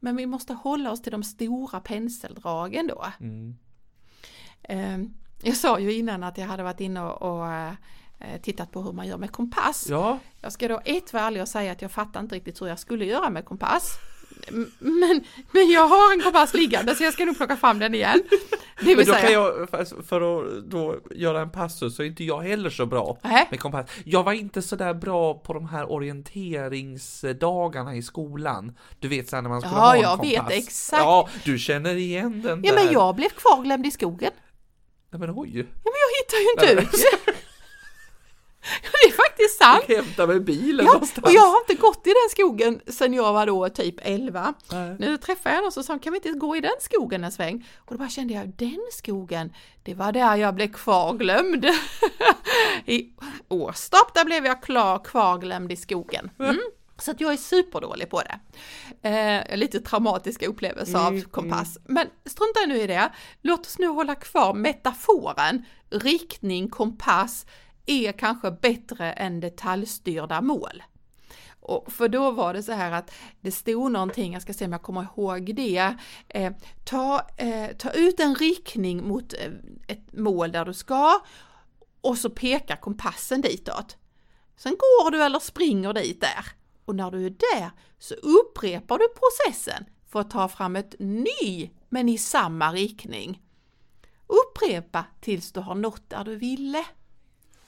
Men 0.00 0.16
vi 0.16 0.26
måste 0.26 0.52
hålla 0.54 0.90
oss 0.92 1.02
till 1.02 1.12
de 1.12 1.22
stora 1.22 1.80
penseldragen 1.80 2.86
då. 2.86 3.04
Eh, 4.62 4.98
Jag 5.42 5.56
sa 5.56 5.78
ju 5.78 5.92
innan 5.92 6.22
att 6.22 6.38
jag 6.38 6.46
hade 6.46 6.62
varit 6.62 6.80
inne 6.80 7.00
och, 7.02 7.22
och 7.40 7.52
eh, 7.52 7.72
tittat 8.42 8.70
på 8.70 8.82
hur 8.82 8.92
man 8.92 9.06
gör 9.06 9.18
med 9.18 9.32
kompass. 9.32 9.86
Ja. 9.88 10.18
Jag 10.40 10.52
ska 10.52 10.68
då 10.68 10.80
ett 10.84 11.12
vara 11.12 11.22
ärlig 11.24 11.42
och 11.42 11.48
säga 11.48 11.72
att 11.72 11.82
jag 11.82 11.90
fattar 11.92 12.20
inte 12.20 12.34
riktigt 12.34 12.62
hur 12.62 12.66
jag 12.66 12.78
skulle 12.78 13.04
göra 13.04 13.30
med 13.30 13.44
kompass. 13.44 13.92
Men, 14.78 15.24
men 15.52 15.70
jag 15.70 15.86
har 15.86 16.12
en 16.12 16.20
kompass 16.22 16.54
liggande 16.54 16.94
så 16.94 17.04
jag 17.04 17.12
ska 17.12 17.24
nog 17.24 17.36
plocka 17.36 17.56
fram 17.56 17.78
den 17.78 17.94
igen. 17.94 18.22
Det 18.80 18.84
vill 18.86 18.96
Men 18.96 19.06
då 19.06 19.12
säga, 19.12 19.24
kan 19.24 19.32
jag, 19.32 19.68
för- 20.08 20.48
att 20.48 20.64
då 20.70 20.96
göra 21.10 21.40
en 21.40 21.50
passus, 21.50 21.96
så 21.96 22.02
är 22.02 22.06
inte 22.06 22.24
jag 22.24 22.40
heller 22.40 22.70
så 22.70 22.86
bra 22.86 23.18
Nej. 23.22 23.48
med 23.50 23.60
kompass. 23.60 23.86
Jag 24.04 24.22
var 24.22 24.32
inte 24.32 24.62
så 24.62 24.76
där 24.76 24.94
bra 24.94 25.34
på 25.34 25.52
de 25.52 25.68
här 25.68 25.92
orienteringsdagarna 25.92 27.96
i 27.96 28.02
skolan. 28.02 28.76
Du 28.98 29.08
vet 29.08 29.28
sen 29.28 29.44
när 29.44 29.50
man 29.50 29.60
skulle 29.60 29.74
Ja, 29.76 29.80
ha 29.80 29.96
en 29.96 30.00
jag 30.02 30.20
vet 30.22 30.36
kompass. 30.38 30.54
exakt. 30.54 31.02
Ja, 31.02 31.28
du 31.44 31.58
känner 31.58 31.94
igen 31.96 32.42
den 32.42 32.60
ja 32.64 32.74
där. 32.74 32.84
men 32.84 32.92
jag 32.92 33.14
blev 33.16 33.28
kvarglömd 33.28 33.86
i 33.86 33.90
skogen. 33.90 34.32
Nej 35.10 35.20
men 35.20 35.30
oj. 35.30 35.50
Ja, 35.58 35.64
men 35.84 35.92
jag 36.04 36.10
hittar 36.18 36.38
ju 36.38 36.50
inte 36.50 36.74
Nej, 36.74 36.86
det 38.82 39.08
är 39.08 39.12
faktiskt 39.12 39.58
sant. 39.58 39.84
Jag 39.88 39.96
hämtar 39.96 40.26
med 40.26 40.44
bilen 40.44 40.86
Ja, 40.86 40.92
någonstans. 40.92 41.26
och 41.26 41.32
jag 41.32 41.40
har 41.46 41.58
inte 41.60 41.74
gått 41.74 42.06
i 42.06 42.10
den 42.10 42.30
skogen 42.30 42.80
sedan 42.86 43.14
jag 43.14 43.32
var 43.32 43.46
då 43.46 43.68
typ 43.68 43.94
11. 44.02 44.54
Nej. 44.72 44.96
Nu 44.98 45.16
träffade 45.18 45.54
jag 45.54 45.62
någon 45.62 45.72
som 45.72 45.82
sa, 45.84 45.98
kan 45.98 46.12
vi 46.12 46.16
inte 46.18 46.30
gå 46.30 46.56
i 46.56 46.60
den 46.60 46.72
skogen 46.80 47.24
en 47.24 47.32
sväng? 47.32 47.68
Och 47.76 47.92
då 47.94 47.98
bara 47.98 48.08
kände 48.08 48.34
jag, 48.34 48.48
den 48.48 48.80
skogen, 48.92 49.52
det 49.82 49.94
var 49.94 50.12
där 50.12 50.36
jag 50.36 50.54
blev 50.54 50.72
kvarglömd. 50.72 51.66
I 52.86 53.08
Åstorp, 53.48 54.14
där 54.14 54.24
blev 54.24 54.46
jag 54.46 54.62
klar, 54.62 54.98
kvarglömd 55.04 55.72
i 55.72 55.76
skogen. 55.76 56.30
Mm. 56.38 56.58
Så 56.98 57.10
att 57.10 57.20
jag 57.20 57.32
är 57.32 57.36
superdålig 57.36 58.10
på 58.10 58.22
det. 58.22 58.38
Eh, 59.08 59.56
lite 59.56 59.80
traumatiska 59.80 60.46
upplevelser 60.46 60.98
av 60.98 61.08
Mm, 61.08 61.22
kompass. 61.24 61.78
Men 61.86 62.06
strunta 62.26 62.60
nu 62.66 62.76
i 62.80 62.86
det. 62.86 63.12
Låt 63.42 63.66
oss 63.66 63.78
nu 63.78 63.86
hålla 63.86 64.14
kvar 64.14 64.54
metaforen. 64.54 65.64
Riktning, 65.90 66.68
kompass 66.70 67.46
är 67.86 68.12
kanske 68.12 68.50
bättre 68.50 69.12
än 69.12 69.40
detaljstyrda 69.40 70.40
mål. 70.40 70.82
Och 71.66 71.92
för 71.92 72.08
då 72.08 72.30
var 72.30 72.54
det 72.54 72.62
så 72.62 72.72
här 72.72 72.92
att 72.92 73.14
det 73.40 73.52
stod 73.52 73.92
någonting, 73.92 74.32
jag 74.32 74.42
ska 74.42 74.52
se 74.52 74.64
om 74.64 74.72
jag 74.72 74.82
kommer 74.82 75.02
ihåg 75.02 75.54
det. 75.54 75.96
Eh, 76.28 76.52
ta, 76.84 77.28
eh, 77.36 77.76
ta 77.76 77.90
ut 77.90 78.20
en 78.20 78.34
riktning 78.34 79.08
mot 79.08 79.32
eh, 79.32 79.52
ett 79.88 80.12
mål 80.12 80.52
där 80.52 80.64
du 80.64 80.74
ska 80.74 81.20
och 82.00 82.18
så 82.18 82.30
pekar 82.30 82.76
kompassen 82.76 83.40
ditåt. 83.40 83.96
Sen 84.56 84.72
går 84.72 85.10
du 85.10 85.22
eller 85.22 85.38
springer 85.38 85.92
dit 85.92 86.20
där. 86.20 86.46
Och 86.84 86.96
när 86.96 87.10
du 87.10 87.26
är 87.26 87.30
där 87.30 87.70
så 87.98 88.14
upprepar 88.14 88.98
du 88.98 89.08
processen 89.08 89.84
för 90.08 90.20
att 90.20 90.30
ta 90.30 90.48
fram 90.48 90.76
ett 90.76 90.94
ny 90.98 91.70
men 91.88 92.08
i 92.08 92.18
samma 92.18 92.72
riktning. 92.72 93.42
Upprepa 94.26 95.04
tills 95.20 95.52
du 95.52 95.60
har 95.60 95.74
nått 95.74 96.10
där 96.10 96.24
du 96.24 96.36
ville. 96.36 96.84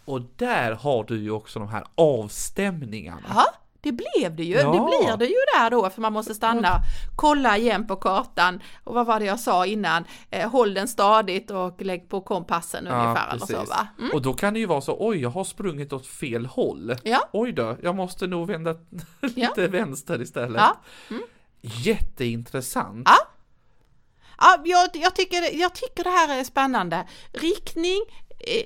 Och 0.06 0.20
där 0.36 0.72
har 0.72 1.04
du 1.04 1.22
ju 1.22 1.30
också 1.30 1.58
de 1.58 1.68
här 1.68 1.84
avstämningarna. 1.94 3.26
Ja, 3.34 3.46
det 3.80 3.92
blev 3.92 4.36
det 4.36 4.44
ju. 4.44 4.54
Ja. 4.54 4.72
Det 4.72 4.78
blir 4.78 5.16
det 5.16 5.26
ju 5.26 5.38
där 5.58 5.70
då 5.70 5.90
för 5.90 6.00
man 6.00 6.12
måste 6.12 6.34
stanna, 6.34 6.80
kolla 7.16 7.58
igen 7.58 7.86
på 7.86 7.96
kartan 7.96 8.60
och 8.84 8.94
vad 8.94 9.06
var 9.06 9.20
det 9.20 9.26
jag 9.26 9.40
sa 9.40 9.66
innan? 9.66 10.04
Eh, 10.30 10.50
håll 10.50 10.74
den 10.74 10.88
stadigt 10.88 11.50
och 11.50 11.82
lägg 11.82 12.08
på 12.08 12.20
kompassen 12.20 12.86
ungefär 12.86 13.30
eller 13.30 13.46
så 13.46 13.64
va? 13.64 13.88
Mm. 13.98 14.10
Och 14.14 14.22
då 14.22 14.34
kan 14.34 14.54
det 14.54 14.60
ju 14.60 14.66
vara 14.66 14.80
så, 14.80 14.96
oj, 14.98 15.18
jag 15.18 15.30
har 15.30 15.44
sprungit 15.44 15.92
åt 15.92 16.06
fel 16.06 16.46
håll. 16.46 16.96
Ja. 17.02 17.28
Oj 17.32 17.52
då, 17.52 17.76
jag 17.82 17.94
måste 17.94 18.26
nog 18.26 18.46
vända 18.46 18.74
lite 19.20 19.68
vänster 19.68 20.22
istället. 20.22 20.62
Ja. 20.62 20.76
Jätteintressant. 21.60 23.08
Ja. 23.08 23.16
Ja, 24.38 24.62
jag, 24.64 24.90
jag, 24.94 25.16
tycker, 25.16 25.60
jag 25.60 25.74
tycker 25.74 26.04
det 26.04 26.10
här 26.10 26.40
är 26.40 26.44
spännande. 26.44 27.06
Riktning 27.32 28.02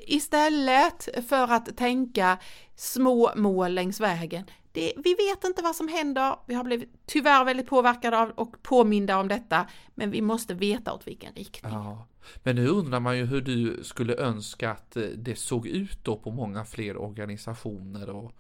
istället 0.07 1.09
för 1.29 1.53
att 1.53 1.77
tänka 1.77 2.39
små 2.77 3.31
mål 3.37 3.75
längs 3.75 4.01
vägen. 4.01 4.45
Det, 4.73 4.93
vi 4.97 5.15
vet 5.15 5.45
inte 5.45 5.63
vad 5.63 5.77
som 5.77 5.89
händer. 5.89 6.37
Vi 6.47 6.55
har 6.55 6.65
blivit 6.65 6.89
tyvärr 7.07 7.45
väldigt 7.45 7.67
påverkade 7.67 8.19
av 8.19 8.31
och 8.31 8.63
påminda 8.63 9.19
om 9.19 9.29
detta, 9.29 9.67
men 9.95 10.11
vi 10.11 10.23
måste 10.23 10.55
veta 10.55 10.93
åt 10.93 11.07
vilken 11.07 11.35
riktning. 11.35 11.73
Ja. 11.73 12.07
Men 12.43 12.57
nu 12.57 12.69
undrar 12.69 13.01
man 13.01 13.19
ju 13.19 13.25
hur 13.25 13.41
du 13.41 13.85
skulle 13.85 14.17
önska 14.17 14.71
att 14.71 14.97
eh, 14.97 15.03
det 15.03 15.39
såg 15.39 15.67
ut 15.67 16.05
då 16.05 16.17
på 16.17 16.31
många 16.31 16.65
fler 16.65 16.97
organisationer 16.97 18.11
och 18.11 18.33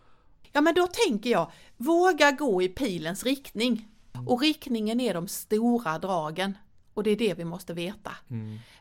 Ja, 0.53 0.61
men 0.61 0.75
då 0.75 0.87
tänker 0.87 1.31
jag, 1.31 1.53
våga 1.77 2.31
gå 2.31 2.62
i 2.62 2.69
pilens 2.69 3.25
riktning. 3.25 3.88
Och 4.27 4.40
riktningen 4.40 5.01
är 5.01 5.14
de 5.14 5.29
stora 5.29 5.99
dragen. 5.99 6.59
Och 7.00 7.04
det 7.04 7.10
är 7.10 7.16
det 7.16 7.34
vi 7.34 7.44
måste 7.44 7.74
veta. 7.74 8.12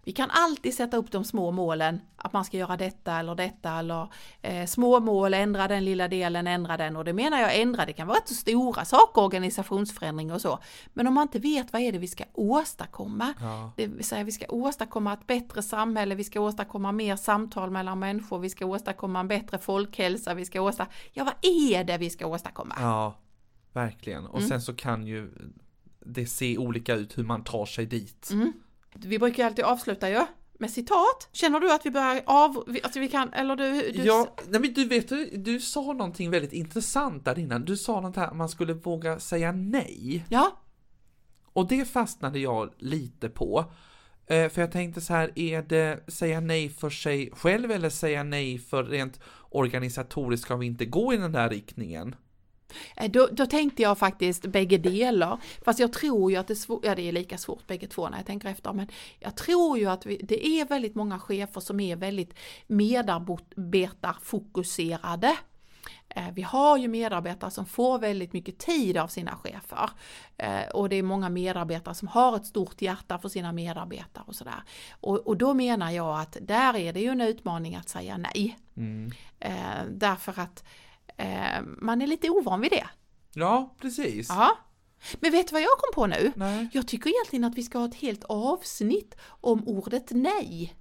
Vi 0.04 0.12
kan 0.12 0.30
alltid 0.32 0.74
sätta 0.74 0.98
upp 0.98 1.12
de 1.12 1.24
små 1.24 1.52
målen, 1.52 2.02
att 2.16 2.34
man 2.34 2.46
ska 2.46 2.58
göra 2.58 2.78
detta 2.78 3.20
eller 3.20 3.36
detta 3.36 3.72
eller 3.80 4.08
eh, 4.42 4.66
små 4.66 5.00
mål, 5.00 5.34
ändra 5.34 5.68
den 5.68 5.86
lilla 5.86 6.08
delen, 6.08 6.48
ändra 6.48 6.78
den. 6.78 6.96
Och 6.96 7.06
det 7.06 7.14
menar 7.14 7.40
jag 7.40 7.60
ändra, 7.60 7.86
det 7.86 7.94
kan 7.94 8.08
vara 8.08 8.18
rätt 8.18 8.28
så 8.28 8.34
stora 8.34 8.86
saker, 8.86 9.22
organisationsförändring 9.22 10.32
och 10.34 10.42
så. 10.42 10.60
Men 10.94 11.08
om 11.08 11.14
man 11.14 11.22
inte 11.22 11.40
vet 11.40 11.74
vad 11.74 11.82
är 11.82 11.92
det 11.92 11.98
vi 11.98 12.08
ska 12.08 12.24
åstadkomma, 12.34 13.34
Ja. 13.42 13.72
det 13.78 13.88
vill 13.88 14.06
säga 14.06 14.24
vi 14.24 14.32
ska 14.32 14.46
åstadkomma 14.50 15.14
ett 15.14 15.28
bättre 15.28 15.62
samhälle, 15.64 16.16
vi 16.16 16.24
ska 16.24 16.40
åstadkomma 16.40 16.92
mer 16.92 17.16
samtal 17.16 17.70
mellan 17.72 18.00
människor, 18.00 18.40
vi 18.40 18.50
ska 18.50 18.66
åstadkomma 18.66 19.20
en 19.20 19.28
bättre 19.28 19.58
folkhälsa, 19.58 20.34
vi 20.34 20.46
ska 20.46 20.62
åstadkomma, 20.62 20.96
ja 21.14 21.24
vad 21.24 21.34
är 21.42 21.84
det 21.84 21.98
vi 21.98 22.10
ska 22.10 22.28
åstadkomma? 22.28 22.76
Ja, 22.80 23.16
verkligen. 23.74 24.26
Och 24.28 24.38
Mm. 24.38 24.50
sen 24.50 24.62
så 24.62 24.74
kan 24.76 25.08
ju 25.08 25.32
det 26.06 26.26
se 26.26 26.58
olika 26.58 26.96
ut 26.96 27.18
hur 27.18 27.24
man 27.24 27.44
tar 27.44 27.66
sig 27.66 27.86
dit. 27.86 28.30
Mm. 28.32 28.54
Vi 28.96 29.20
brukar 29.20 29.44
ju 29.44 29.48
alltid 29.48 29.66
avsluta 29.66 30.10
ju 30.10 30.26
med 30.60 30.72
citat. 30.72 31.30
Känner 31.32 31.60
du 31.60 31.74
att 31.74 31.86
vi 31.86 31.92
börjar 31.92 32.22
av, 32.26 32.78
alltså 32.84 33.00
vi 33.00 33.08
kan, 33.08 33.34
eller 33.34 33.56
du, 33.56 33.92
du 33.92 34.04
Ja, 34.04 34.36
nej 34.50 34.62
men 34.62 34.74
du 34.74 34.86
vet, 34.86 35.10
du, 35.10 35.30
du 35.38 35.60
sa 35.60 35.82
någonting 35.82 36.30
väldigt 36.30 36.54
intressant 36.54 37.26
där 37.26 37.40
innan. 37.40 37.66
Du 37.66 37.78
sa 37.78 38.02
något 38.02 38.16
här 38.16 38.28
att 38.28 38.36
man 38.36 38.50
skulle 38.50 38.74
våga 38.74 39.20
säga 39.20 39.52
nej. 39.52 40.26
ja, 40.30 40.60
Och 41.54 41.68
det 41.68 41.86
fastnade 41.86 42.40
jag 42.40 42.74
lite 42.78 43.30
på. 43.30 43.66
Eh, 44.28 44.50
För 44.50 44.62
jag 44.62 44.72
tänkte 44.72 45.02
så 45.02 45.14
här, 45.14 45.32
är 45.40 45.62
det 45.62 46.00
säga 46.08 46.40
nej 46.40 46.70
för 46.70 46.90
sig 46.90 47.30
själv 47.34 47.72
eller 47.72 47.90
säga 47.90 48.24
nej 48.24 48.60
för 48.60 48.84
rent 48.84 49.20
organisatoriskt 49.50 50.46
ska 50.46 50.56
vi 50.56 50.66
inte 50.66 50.86
gå 50.86 51.14
i 51.14 51.18
den 51.18 51.32
där 51.32 51.50
riktningen? 51.50 52.16
Eh, 52.96 53.12
Då, 53.12 53.28
då 53.32 53.46
tänkte 53.46 53.82
jag 53.82 53.98
faktiskt 53.98 54.46
bägge 54.46 54.78
delar. 54.78 55.38
Fast 55.66 55.80
jag 55.80 55.94
tror 55.94 56.32
ju 56.32 56.38
att 56.38 56.48
det 56.48 56.54
är 56.54 56.56
svårt, 56.56 56.86
ja 56.86 56.96
det 56.96 57.02
är 57.02 57.12
lika 57.12 57.38
svårt 57.38 57.68
bägge 57.68 57.88
två 57.88 58.10
när 58.10 58.18
jag 58.18 58.26
tänker 58.26 58.50
efter. 58.50 58.74
Men 58.74 58.88
jag 59.20 59.36
tror 59.36 59.78
ju 59.78 59.86
att 59.90 60.06
vi, 60.06 60.18
det 60.24 60.48
är 60.48 60.66
väldigt 60.66 60.96
många 60.96 61.20
chefer 61.20 61.62
som 61.62 61.80
är 61.80 61.96
väldigt 61.96 62.34
medarbetarfokuserade. 62.68 65.38
Eh, 66.10 66.32
Vi 66.34 66.42
har 66.42 66.78
ju 66.78 66.88
medarbetare 66.88 67.52
som 67.52 67.66
får 67.66 68.00
väldigt 68.00 68.34
mycket 68.34 68.58
tid 68.58 68.98
av 68.98 69.08
sina 69.08 69.36
chefer. 69.36 69.90
Eh, 70.38 70.70
Och 70.74 70.90
det 70.90 70.96
är 70.96 71.04
många 71.04 71.30
medarbetare 71.30 71.96
som 71.96 72.08
har 72.08 72.36
ett 72.36 72.46
stort 72.46 72.82
hjärta 72.82 73.20
för 73.20 73.30
sina 73.30 73.52
medarbetare 73.52 74.24
och 74.28 74.36
sådär. 74.36 74.64
Och, 74.92 75.18
och 75.28 75.38
då 75.38 75.54
menar 75.54 75.92
jag 75.92 76.20
att 76.20 76.38
där 76.42 76.76
är 76.76 76.94
det 76.94 77.00
ju 77.00 77.10
en 77.10 77.22
utmaning 77.22 77.76
att 77.76 77.90
säga 77.90 78.18
nej. 78.18 78.58
Mm. 78.78 79.12
Därför 79.92 80.40
att 80.40 80.64
eh, 81.20 81.62
man 81.82 82.02
är 82.02 82.08
lite 82.08 82.30
ovan 82.30 82.62
vid 82.62 82.72
det. 82.72 82.88
Ja, 83.34 83.76
precis. 83.82 84.30
Ja. 84.30 84.58
Men 85.20 85.32
vet 85.32 85.48
du 85.48 85.54
vad 85.54 85.62
jag 85.62 85.78
kom 85.78 85.94
på 85.94 86.08
nu? 86.08 86.32
Nej. 86.36 86.70
Jag 86.74 86.88
tycker 86.88 87.10
egentligen 87.10 87.44
att 87.44 87.56
vi 87.56 87.64
ska 87.64 87.78
ha 87.78 87.86
ett 87.86 87.96
helt 87.96 88.24
avsnitt 88.24 89.16
om 89.42 89.68
ordet 89.68 90.06
nej. 90.10 90.76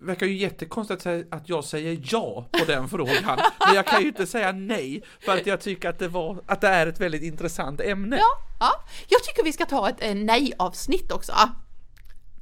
verkar 0.00 0.26
ju 0.26 0.36
jättekonstigt 0.36 1.06
att 1.30 1.48
jag 1.48 1.64
säger 1.64 2.00
ja 2.12 2.48
på 2.52 2.64
den 2.64 2.88
frågan. 2.94 3.38
Men 3.66 3.74
jag 3.74 3.86
kan 3.86 4.02
ju 4.02 4.08
inte 4.08 4.26
säga 4.26 4.52
nej 4.52 5.02
för 5.20 5.32
att 5.32 5.46
jag 5.46 5.60
tycker 5.60 5.88
att 5.88 5.98
det, 5.98 6.08
var, 6.08 6.42
att 6.46 6.60
det 6.60 6.68
är 6.68 6.86
ett 6.86 7.00
väldigt 7.00 7.22
intressant 7.22 7.80
ämne. 7.80 8.16
Ja, 8.16 8.38
ja. 8.60 8.70
Jag 9.08 9.22
tycker 9.24 9.44
vi 9.44 9.52
ska 9.52 9.64
ta 9.64 9.88
ett 9.88 10.02
eh, 10.04 10.14
nej-avsnitt 10.14 11.12
också. 11.12 11.32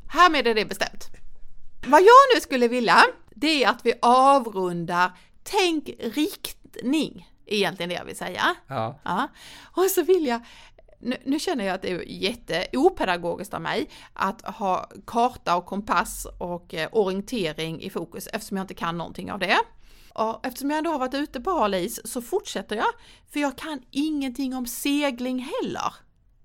Härmed 0.08 0.46
är 0.46 0.54
det 0.54 0.64
bestämt. 0.64 1.08
Vad 1.86 2.00
jag 2.00 2.34
nu 2.34 2.40
skulle 2.40 2.68
vilja, 2.68 3.02
det 3.30 3.64
är 3.64 3.68
att 3.68 3.80
vi 3.86 3.92
avrundar 4.02 5.12
tänk 5.42 5.90
riktning, 6.82 7.30
egentligen 7.46 7.88
det 7.88 7.94
jag 7.94 8.04
vill 8.04 8.16
säga. 8.16 8.54
Ja. 8.66 8.98
Ja. 9.02 9.28
Och 9.76 9.84
så 9.84 10.02
vill 10.02 10.26
jag, 10.26 10.40
nu, 11.00 11.16
nu 11.24 11.38
känner 11.38 11.64
jag 11.64 11.74
att 11.74 11.82
det 11.82 11.90
är 11.90 12.02
jätteopedagogiskt 12.06 13.54
av 13.54 13.60
mig 13.60 13.88
att 14.12 14.42
ha 14.56 14.90
karta 15.06 15.56
och 15.56 15.66
kompass 15.66 16.26
och 16.38 16.74
eh, 16.74 16.88
orientering 16.92 17.80
i 17.82 17.90
fokus 17.90 18.26
eftersom 18.26 18.56
jag 18.56 18.64
inte 18.64 18.74
kan 18.74 18.98
någonting 18.98 19.32
av 19.32 19.38
det. 19.38 19.56
Och 20.14 20.46
eftersom 20.46 20.70
jag 20.70 20.78
ändå 20.78 20.90
har 20.90 20.98
varit 20.98 21.14
ute 21.14 21.40
på 21.40 21.50
hal 21.50 21.74
is 21.74 22.12
så 22.12 22.22
fortsätter 22.22 22.76
jag, 22.76 22.86
för 23.32 23.40
jag 23.40 23.58
kan 23.58 23.82
ingenting 23.90 24.54
om 24.54 24.66
segling 24.66 25.38
heller. 25.62 25.94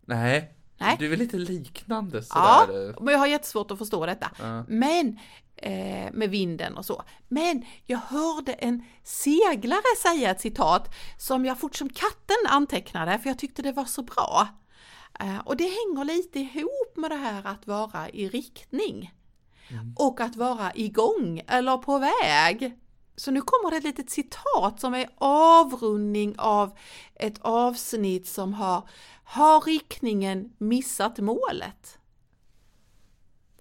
Nej. 0.06 0.54
Nej. 0.78 0.96
Du 1.00 1.14
är 1.14 1.18
lite 1.18 1.38
liknande 1.38 2.24
Ja, 2.30 2.66
sådär. 2.68 2.90
eh. 2.90 2.96
men 3.02 3.12
jag 3.12 3.20
har 3.20 3.28
jättesvårt 3.28 3.72
att 3.72 3.78
förstå 3.78 4.06
detta. 4.06 4.32
Ja. 4.40 4.64
Men, 4.68 5.20
eh, 5.62 6.12
med 6.14 6.30
vinden 6.30 6.78
och 6.78 6.86
så. 6.86 7.04
Men 7.28 7.66
jag 7.86 7.98
hörde 7.98 8.54
en 8.54 8.84
seglare 9.04 9.96
säga 10.02 10.32
ett 10.32 10.42
citat 10.42 10.96
som 11.18 11.46
jag 11.46 11.60
fort 11.60 11.76
som 11.76 11.90
katten 11.90 12.38
antecknade 12.48 13.20
för 13.20 13.30
jag 13.30 13.40
tyckte 13.40 13.62
det 13.62 13.72
var 13.72 13.86
så 13.86 14.04
bra. 14.04 14.48
Eh, 15.20 15.40
och 15.46 15.58
det 15.58 15.64
hänger 15.64 16.04
lite 16.04 16.40
ihop 16.40 16.98
med 16.98 17.12
det 17.12 17.16
här 17.16 17.48
att 17.48 17.68
vara 17.68 18.10
i 18.10 18.30
riktning. 18.30 19.12
Och 19.96 20.22
att 20.22 20.36
vara 20.36 20.72
igång 20.76 21.42
eller 21.48 21.78
på 21.78 22.00
väg. 22.00 22.78
Så 23.16 23.32
nu 23.32 23.42
kommer 23.42 23.72
det 23.72 23.78
ett 23.78 23.84
litet 23.84 24.10
citat 24.10 24.80
som 24.80 24.94
är 24.94 25.10
avrundning 25.18 26.36
av 26.38 26.78
ett 27.16 27.38
avsnitt 27.42 28.28
som 28.28 28.54
har 28.54 28.90
Har 29.24 29.62
riktningen 29.62 30.54
missat 30.58 31.20
målet? 31.20 31.98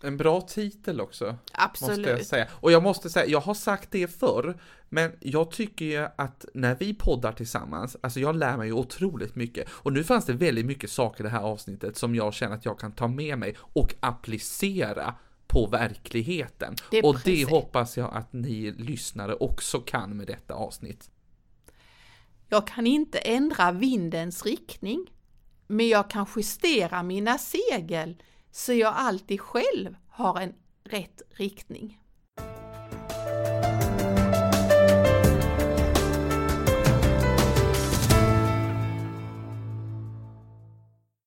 En 0.02 0.16
bra 0.16 0.40
titel 0.40 1.00
också. 1.00 1.36
Absolut. 1.52 1.98
Måste 1.98 2.10
jag 2.10 2.26
säga. 2.26 2.48
Och 2.52 2.72
jag 2.72 2.82
måste 2.82 3.10
säga, 3.10 3.26
jag 3.26 3.40
har 3.40 3.54
sagt 3.54 3.90
det 3.90 4.06
förr, 4.06 4.60
men 4.88 5.12
jag 5.20 5.50
tycker 5.50 5.84
ju 5.84 6.08
att 6.16 6.44
när 6.54 6.74
vi 6.74 6.94
poddar 6.94 7.32
tillsammans, 7.32 7.96
alltså 8.00 8.20
jag 8.20 8.36
lär 8.36 8.56
mig 8.56 8.66
ju 8.66 8.72
otroligt 8.72 9.36
mycket. 9.36 9.68
Och 9.70 9.92
nu 9.92 10.04
fanns 10.04 10.24
det 10.24 10.32
väldigt 10.32 10.66
mycket 10.66 10.90
saker 10.90 11.24
i 11.24 11.26
det 11.26 11.30
här 11.30 11.42
avsnittet 11.42 11.96
som 11.96 12.14
jag 12.14 12.34
känner 12.34 12.56
att 12.56 12.64
jag 12.64 12.78
kan 12.78 12.92
ta 12.92 13.08
med 13.08 13.38
mig 13.38 13.56
och 13.60 13.94
applicera 14.00 15.14
på 15.46 15.66
verkligheten. 15.66 16.74
Det 16.90 17.02
och 17.02 17.14
precis. 17.14 17.48
det 17.48 17.50
hoppas 17.50 17.96
jag 17.96 18.14
att 18.14 18.32
ni 18.32 18.72
lyssnare 18.72 19.34
också 19.34 19.80
kan 19.80 20.16
med 20.16 20.26
detta 20.26 20.54
avsnitt. 20.54 21.10
Jag 22.48 22.66
kan 22.66 22.86
inte 22.86 23.18
ändra 23.18 23.72
vindens 23.72 24.44
riktning, 24.44 25.06
men 25.66 25.88
jag 25.88 26.10
kan 26.10 26.26
justera 26.36 27.02
mina 27.02 27.38
segel 27.38 28.16
så 28.50 28.72
jag 28.72 28.92
alltid 28.96 29.40
själv 29.40 29.96
har 30.08 30.40
en 30.40 30.54
rätt 30.84 31.22
riktning. 31.30 31.99